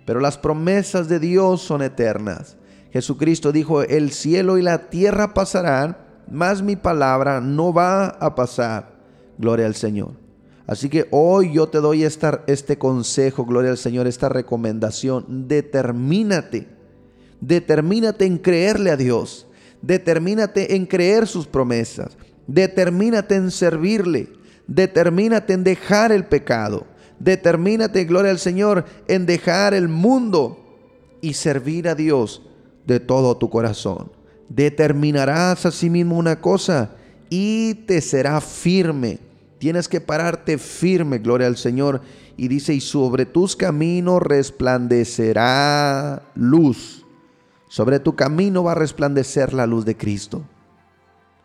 pero 0.05 0.19
las 0.19 0.37
promesas 0.37 1.07
de 1.07 1.19
Dios 1.19 1.61
son 1.61 1.81
eternas. 1.81 2.57
Jesucristo 2.91 3.51
dijo, 3.51 3.83
el 3.83 4.11
cielo 4.11 4.57
y 4.57 4.61
la 4.61 4.89
tierra 4.89 5.33
pasarán, 5.33 5.97
mas 6.29 6.61
mi 6.61 6.75
palabra 6.75 7.41
no 7.41 7.73
va 7.73 8.07
a 8.07 8.35
pasar. 8.35 8.91
Gloria 9.37 9.65
al 9.65 9.75
Señor. 9.75 10.11
Así 10.67 10.89
que 10.89 11.07
hoy 11.11 11.53
yo 11.53 11.67
te 11.67 11.79
doy 11.79 12.03
este 12.03 12.77
consejo, 12.77 13.45
gloria 13.45 13.71
al 13.71 13.77
Señor, 13.77 14.07
esta 14.07 14.29
recomendación. 14.29 15.47
Determínate, 15.47 16.67
determínate 17.39 18.25
en 18.25 18.37
creerle 18.37 18.91
a 18.91 18.97
Dios, 18.97 19.47
determínate 19.81 20.75
en 20.75 20.85
creer 20.85 21.27
sus 21.27 21.47
promesas, 21.47 22.17
Determínate 22.47 23.35
en 23.35 23.51
servirle. 23.51 24.27
Determínate 24.67 25.53
en 25.53 25.63
dejar 25.63 26.11
el 26.11 26.25
pecado. 26.25 26.85
Determínate, 27.23 28.05
gloria 28.05 28.31
al 28.31 28.39
Señor, 28.39 28.85
en 29.07 29.27
dejar 29.27 29.75
el 29.75 29.87
mundo 29.87 30.57
y 31.21 31.33
servir 31.33 31.87
a 31.87 31.93
Dios 31.93 32.41
de 32.87 32.99
todo 32.99 33.37
tu 33.37 33.51
corazón. 33.51 34.11
Determinarás 34.49 35.67
a 35.67 35.71
sí 35.71 35.91
mismo 35.91 36.17
una 36.17 36.41
cosa 36.41 36.95
y 37.29 37.75
te 37.85 38.01
será 38.01 38.41
firme. 38.41 39.19
Tienes 39.59 39.87
que 39.87 40.01
pararte 40.01 40.57
firme, 40.57 41.19
gloria 41.19 41.45
al 41.45 41.57
Señor. 41.57 42.01
Y 42.37 42.47
dice, 42.47 42.73
y 42.73 42.81
sobre 42.81 43.27
tus 43.27 43.55
caminos 43.55 44.23
resplandecerá 44.23 46.23
luz. 46.33 47.05
Sobre 47.67 47.99
tu 47.99 48.15
camino 48.15 48.63
va 48.63 48.71
a 48.71 48.75
resplandecer 48.75 49.53
la 49.53 49.67
luz 49.67 49.85
de 49.85 49.95
Cristo. 49.95 50.41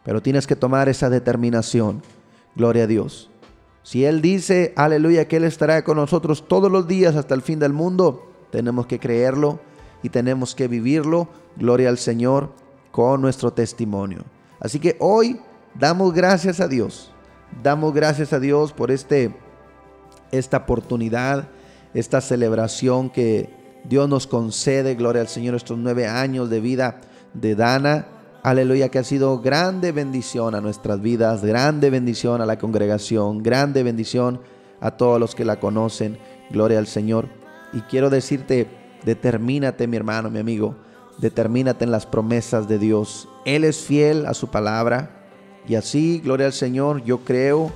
Pero 0.04 0.22
tienes 0.22 0.46
que 0.46 0.56
tomar 0.56 0.88
esa 0.88 1.10
determinación. 1.10 2.00
Gloria 2.54 2.84
a 2.84 2.86
Dios. 2.86 3.28
Si 3.86 4.04
Él 4.04 4.20
dice, 4.20 4.72
aleluya, 4.74 5.28
que 5.28 5.36
Él 5.36 5.44
estará 5.44 5.84
con 5.84 5.98
nosotros 5.98 6.48
todos 6.48 6.72
los 6.72 6.88
días 6.88 7.14
hasta 7.14 7.36
el 7.36 7.40
fin 7.40 7.60
del 7.60 7.72
mundo, 7.72 8.28
tenemos 8.50 8.88
que 8.88 8.98
creerlo 8.98 9.60
y 10.02 10.08
tenemos 10.08 10.56
que 10.56 10.66
vivirlo. 10.66 11.28
Gloria 11.54 11.88
al 11.88 11.96
Señor 11.96 12.50
con 12.90 13.22
nuestro 13.22 13.52
testimonio. 13.52 14.24
Así 14.58 14.80
que 14.80 14.96
hoy 14.98 15.40
damos 15.78 16.12
gracias 16.12 16.58
a 16.58 16.66
Dios. 16.66 17.12
Damos 17.62 17.94
gracias 17.94 18.32
a 18.32 18.40
Dios 18.40 18.72
por 18.72 18.90
este, 18.90 19.32
esta 20.32 20.56
oportunidad, 20.56 21.46
esta 21.94 22.20
celebración 22.20 23.08
que 23.08 23.50
Dios 23.84 24.08
nos 24.08 24.26
concede. 24.26 24.96
Gloria 24.96 25.22
al 25.22 25.28
Señor, 25.28 25.54
estos 25.54 25.78
nueve 25.78 26.08
años 26.08 26.50
de 26.50 26.58
vida 26.58 27.02
de 27.34 27.54
Dana. 27.54 28.08
Aleluya, 28.46 28.90
que 28.90 29.00
ha 29.00 29.02
sido 29.02 29.40
grande 29.40 29.90
bendición 29.90 30.54
a 30.54 30.60
nuestras 30.60 31.00
vidas, 31.00 31.44
grande 31.44 31.90
bendición 31.90 32.40
a 32.40 32.46
la 32.46 32.60
congregación, 32.60 33.42
grande 33.42 33.82
bendición 33.82 34.40
a 34.80 34.92
todos 34.92 35.18
los 35.18 35.34
que 35.34 35.44
la 35.44 35.58
conocen. 35.58 36.16
Gloria 36.50 36.78
al 36.78 36.86
Señor. 36.86 37.26
Y 37.72 37.80
quiero 37.80 38.08
decirte, 38.08 38.68
determínate 39.04 39.88
mi 39.88 39.96
hermano, 39.96 40.30
mi 40.30 40.38
amigo, 40.38 40.76
determínate 41.18 41.86
en 41.86 41.90
las 41.90 42.06
promesas 42.06 42.68
de 42.68 42.78
Dios. 42.78 43.28
Él 43.46 43.64
es 43.64 43.78
fiel 43.78 44.26
a 44.26 44.32
su 44.32 44.46
palabra. 44.46 45.26
Y 45.66 45.74
así, 45.74 46.20
gloria 46.22 46.46
al 46.46 46.52
Señor, 46.52 47.02
yo 47.02 47.24
creo, 47.24 47.72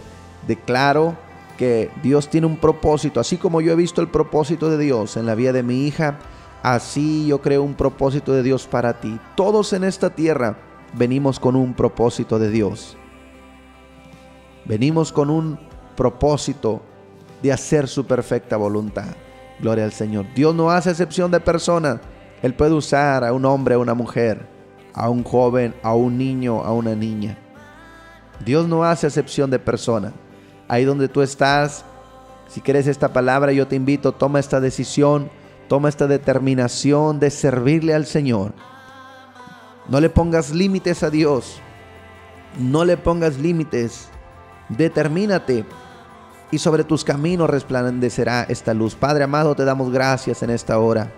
declaro 0.47 1.17
que 1.59 1.91
Dios 2.01 2.31
tiene 2.31 2.47
un 2.47 2.59
propósito. 2.59 3.19
Así 3.19 3.39
como 3.39 3.61
yo 3.61 3.73
he 3.73 3.77
visto 3.77 4.03
el 4.03 4.09
propósito 4.09 4.71
de 4.71 4.79
Dios 4.79 5.17
en 5.17 5.27
la 5.27 5.35
vida 5.35 5.53
de 5.53 5.65
mi 5.65 5.89
hija, 5.89 6.21
así 6.63 7.27
yo 7.27 7.41
creo 7.41 7.63
un 7.63 7.75
propósito 7.75 8.33
de 8.33 8.43
Dios 8.43 8.67
para 8.67 9.01
ti. 9.01 9.19
Todos 9.37 9.73
en 9.73 9.85
esta 9.85 10.11
tierra 10.11 10.59
venimos 10.95 11.41
con 11.41 11.57
un 11.57 11.75
propósito 11.75 12.39
de 12.39 12.51
Dios. 12.51 12.97
Venimos 14.65 15.13
con 15.13 15.31
un 15.31 15.59
propósito 15.97 16.83
de 17.43 17.53
hacer 17.53 17.89
su 17.89 18.07
perfecta 18.07 18.57
voluntad. 18.57 19.09
Gloria 19.61 19.85
al 19.85 19.93
Señor. 19.93 20.27
Dios 20.35 20.55
no 20.55 20.71
hace 20.71 20.91
excepción 20.91 21.31
de 21.31 21.41
personas. 21.41 22.01
Él 22.43 22.55
puede 22.55 22.73
usar 22.73 23.25
a 23.25 23.33
un 23.33 23.45
hombre, 23.45 23.75
a 23.75 23.79
una 23.79 23.95
mujer, 23.95 24.47
a 24.95 25.09
un 25.11 25.25
joven, 25.25 25.75
a 25.83 25.95
un 25.95 26.17
niño, 26.17 26.63
a 26.63 26.73
una 26.73 26.95
niña. 26.95 27.39
Dios 28.45 28.67
no 28.67 28.85
hace 28.85 29.07
excepción 29.07 29.51
de 29.51 29.59
persona. 29.59 30.13
Ahí 30.69 30.85
donde 30.85 31.09
tú 31.09 31.21
estás, 31.21 31.85
si 32.49 32.61
quieres 32.61 32.87
esta 32.87 33.13
palabra, 33.13 33.53
yo 33.53 33.67
te 33.67 33.77
invito, 33.77 34.13
toma 34.13 34.41
esta 34.41 34.61
decisión, 34.61 35.31
toma 35.71 35.89
esta 35.89 36.09
determinación 36.09 37.21
de 37.21 37.31
servirle 37.31 37.95
al 37.95 38.05
Señor. 38.05 38.55
No 39.89 40.01
le 40.01 40.11
pongas 40.11 40.51
límites 40.51 41.05
a 41.05 41.11
Dios. 41.11 41.61
No 42.59 42.85
le 42.85 42.97
pongas 42.97 43.39
límites. 43.39 44.09
Determínate 44.69 45.65
y 46.51 46.59
sobre 46.59 46.83
tus 46.83 47.05
caminos 47.05 47.49
resplandecerá 47.49 48.43
esta 48.49 48.75
luz. 48.75 48.97
Padre 48.97 49.23
amado, 49.23 49.55
te 49.55 49.65
damos 49.65 49.93
gracias 49.93 50.43
en 50.43 50.51
esta 50.51 50.77
hora. 50.81 51.13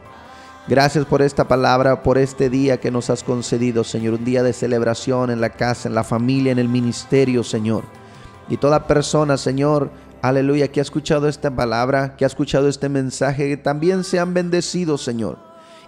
Gracias 0.68 1.06
por 1.06 1.22
esta 1.22 1.48
palabra, 1.48 2.02
por 2.02 2.18
este 2.18 2.50
día 2.50 2.78
que 2.78 2.90
nos 2.90 3.08
has 3.08 3.22
concedido, 3.22 3.84
Señor. 3.84 4.18
Un 4.18 4.24
día 4.26 4.42
de 4.42 4.52
celebración 4.52 5.30
en 5.30 5.40
la 5.40 5.48
casa, 5.48 5.88
en 5.88 5.94
la 5.94 6.04
familia, 6.04 6.52
en 6.52 6.58
el 6.58 6.68
ministerio, 6.68 7.42
Señor. 7.42 7.84
Y 8.50 8.58
toda 8.58 8.86
persona, 8.86 9.38
Señor, 9.38 9.90
aleluya, 10.22 10.68
que 10.68 10.80
ha 10.80 10.82
escuchado 10.82 11.28
esta 11.28 11.54
palabra, 11.54 12.16
que 12.16 12.24
ha 12.24 12.28
escuchado 12.28 12.68
este 12.68 12.88
mensaje, 12.88 13.48
que 13.48 13.56
también 13.56 14.04
sean 14.04 14.32
bendecidos, 14.32 15.02
Señor. 15.02 15.38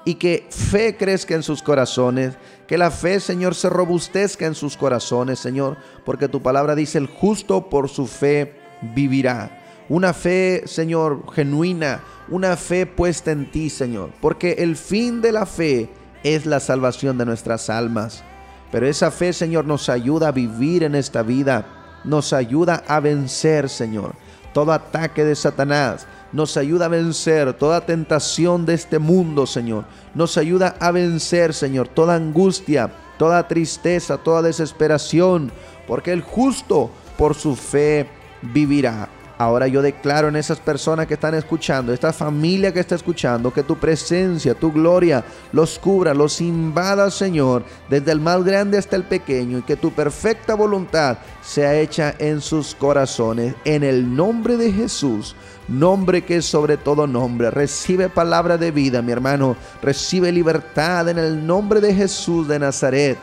Y 0.04 0.16
que 0.16 0.46
fe 0.50 0.96
crezca 0.96 1.34
en 1.34 1.42
sus 1.42 1.62
corazones, 1.62 2.34
que 2.66 2.76
la 2.76 2.90
fe, 2.90 3.20
Señor, 3.20 3.54
se 3.54 3.70
robustezca 3.70 4.44
en 4.44 4.54
sus 4.54 4.76
corazones, 4.76 5.38
Señor, 5.38 5.78
porque 6.04 6.28
tu 6.28 6.42
palabra 6.42 6.74
dice, 6.74 6.98
el 6.98 7.06
justo 7.06 7.70
por 7.70 7.88
su 7.88 8.06
fe 8.06 8.54
vivirá. 8.94 9.62
Una 9.88 10.12
fe, 10.12 10.64
Señor, 10.66 11.22
genuina, 11.32 12.02
una 12.28 12.56
fe 12.56 12.86
puesta 12.86 13.30
en 13.30 13.50
ti, 13.50 13.70
Señor, 13.70 14.10
porque 14.20 14.56
el 14.58 14.76
fin 14.76 15.22
de 15.22 15.32
la 15.32 15.46
fe 15.46 15.88
es 16.22 16.44
la 16.44 16.60
salvación 16.60 17.16
de 17.18 17.26
nuestras 17.26 17.70
almas. 17.70 18.24
Pero 18.72 18.86
esa 18.86 19.10
fe, 19.10 19.32
Señor, 19.32 19.66
nos 19.66 19.88
ayuda 19.88 20.28
a 20.28 20.32
vivir 20.32 20.82
en 20.82 20.96
esta 20.96 21.22
vida, 21.22 21.66
nos 22.02 22.32
ayuda 22.32 22.82
a 22.88 22.98
vencer, 23.00 23.68
Señor, 23.68 24.14
todo 24.54 24.72
ataque 24.72 25.24
de 25.24 25.36
Satanás, 25.36 26.06
nos 26.32 26.56
ayuda 26.56 26.86
a 26.86 26.88
vencer 26.88 27.52
toda 27.52 27.84
tentación 27.84 28.64
de 28.64 28.72
este 28.72 28.98
mundo, 28.98 29.46
Señor, 29.46 29.84
nos 30.14 30.38
ayuda 30.38 30.76
a 30.80 30.90
vencer, 30.90 31.52
Señor, 31.52 31.88
toda 31.88 32.14
angustia, 32.14 32.90
toda 33.18 33.46
tristeza, 33.46 34.16
toda 34.16 34.40
desesperación, 34.40 35.52
porque 35.86 36.12
el 36.12 36.22
justo 36.22 36.90
por 37.18 37.34
su 37.34 37.54
fe 37.54 38.08
vivirá. 38.40 39.08
Ahora 39.44 39.68
yo 39.68 39.82
declaro 39.82 40.28
en 40.28 40.36
esas 40.36 40.58
personas 40.58 41.06
que 41.06 41.14
están 41.14 41.34
escuchando, 41.34 41.92
esta 41.92 42.14
familia 42.14 42.72
que 42.72 42.80
está 42.80 42.94
escuchando, 42.94 43.52
que 43.52 43.62
tu 43.62 43.76
presencia, 43.76 44.54
tu 44.54 44.72
gloria 44.72 45.22
los 45.52 45.78
cubra, 45.78 46.14
los 46.14 46.40
invada, 46.40 47.10
Señor, 47.10 47.62
desde 47.90 48.12
el 48.12 48.20
más 48.20 48.42
grande 48.42 48.78
hasta 48.78 48.96
el 48.96 49.04
pequeño, 49.04 49.58
y 49.58 49.62
que 49.62 49.76
tu 49.76 49.92
perfecta 49.92 50.54
voluntad 50.54 51.18
sea 51.42 51.74
hecha 51.74 52.14
en 52.18 52.40
sus 52.40 52.74
corazones. 52.74 53.54
En 53.66 53.84
el 53.84 54.16
nombre 54.16 54.56
de 54.56 54.72
Jesús, 54.72 55.36
nombre 55.68 56.24
que 56.24 56.36
es 56.36 56.46
sobre 56.46 56.78
todo 56.78 57.06
nombre. 57.06 57.50
Recibe 57.50 58.08
palabra 58.08 58.56
de 58.56 58.70
vida, 58.70 59.02
mi 59.02 59.12
hermano. 59.12 59.56
Recibe 59.82 60.32
libertad 60.32 61.06
en 61.10 61.18
el 61.18 61.46
nombre 61.46 61.82
de 61.82 61.94
Jesús 61.94 62.48
de 62.48 62.58
Nazaret. 62.58 63.18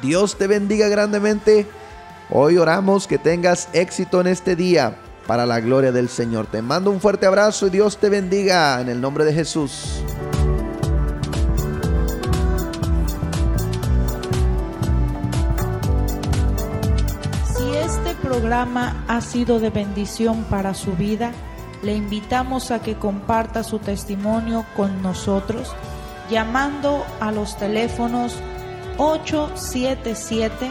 Dios 0.00 0.36
te 0.36 0.46
bendiga 0.46 0.86
grandemente. 0.86 1.66
Hoy 2.30 2.58
oramos 2.58 3.08
que 3.08 3.18
tengas 3.18 3.68
éxito 3.72 4.20
en 4.20 4.28
este 4.28 4.54
día 4.54 4.96
para 5.26 5.46
la 5.46 5.60
gloria 5.60 5.92
del 5.92 6.08
Señor. 6.08 6.46
Te 6.46 6.62
mando 6.62 6.90
un 6.90 7.00
fuerte 7.00 7.26
abrazo 7.26 7.66
y 7.66 7.70
Dios 7.70 7.98
te 7.98 8.08
bendiga 8.08 8.80
en 8.80 8.88
el 8.88 9.00
nombre 9.00 9.24
de 9.24 9.32
Jesús. 9.32 10.02
Si 17.56 17.76
este 17.76 18.14
programa 18.22 19.04
ha 19.08 19.20
sido 19.20 19.58
de 19.58 19.70
bendición 19.70 20.44
para 20.44 20.74
su 20.74 20.92
vida, 20.92 21.32
le 21.82 21.94
invitamos 21.94 22.70
a 22.70 22.80
que 22.80 22.94
comparta 22.94 23.62
su 23.62 23.78
testimonio 23.78 24.64
con 24.76 25.02
nosotros 25.02 25.74
llamando 26.30 27.04
a 27.20 27.30
los 27.30 27.56
teléfonos 27.56 28.34
877 28.98 30.70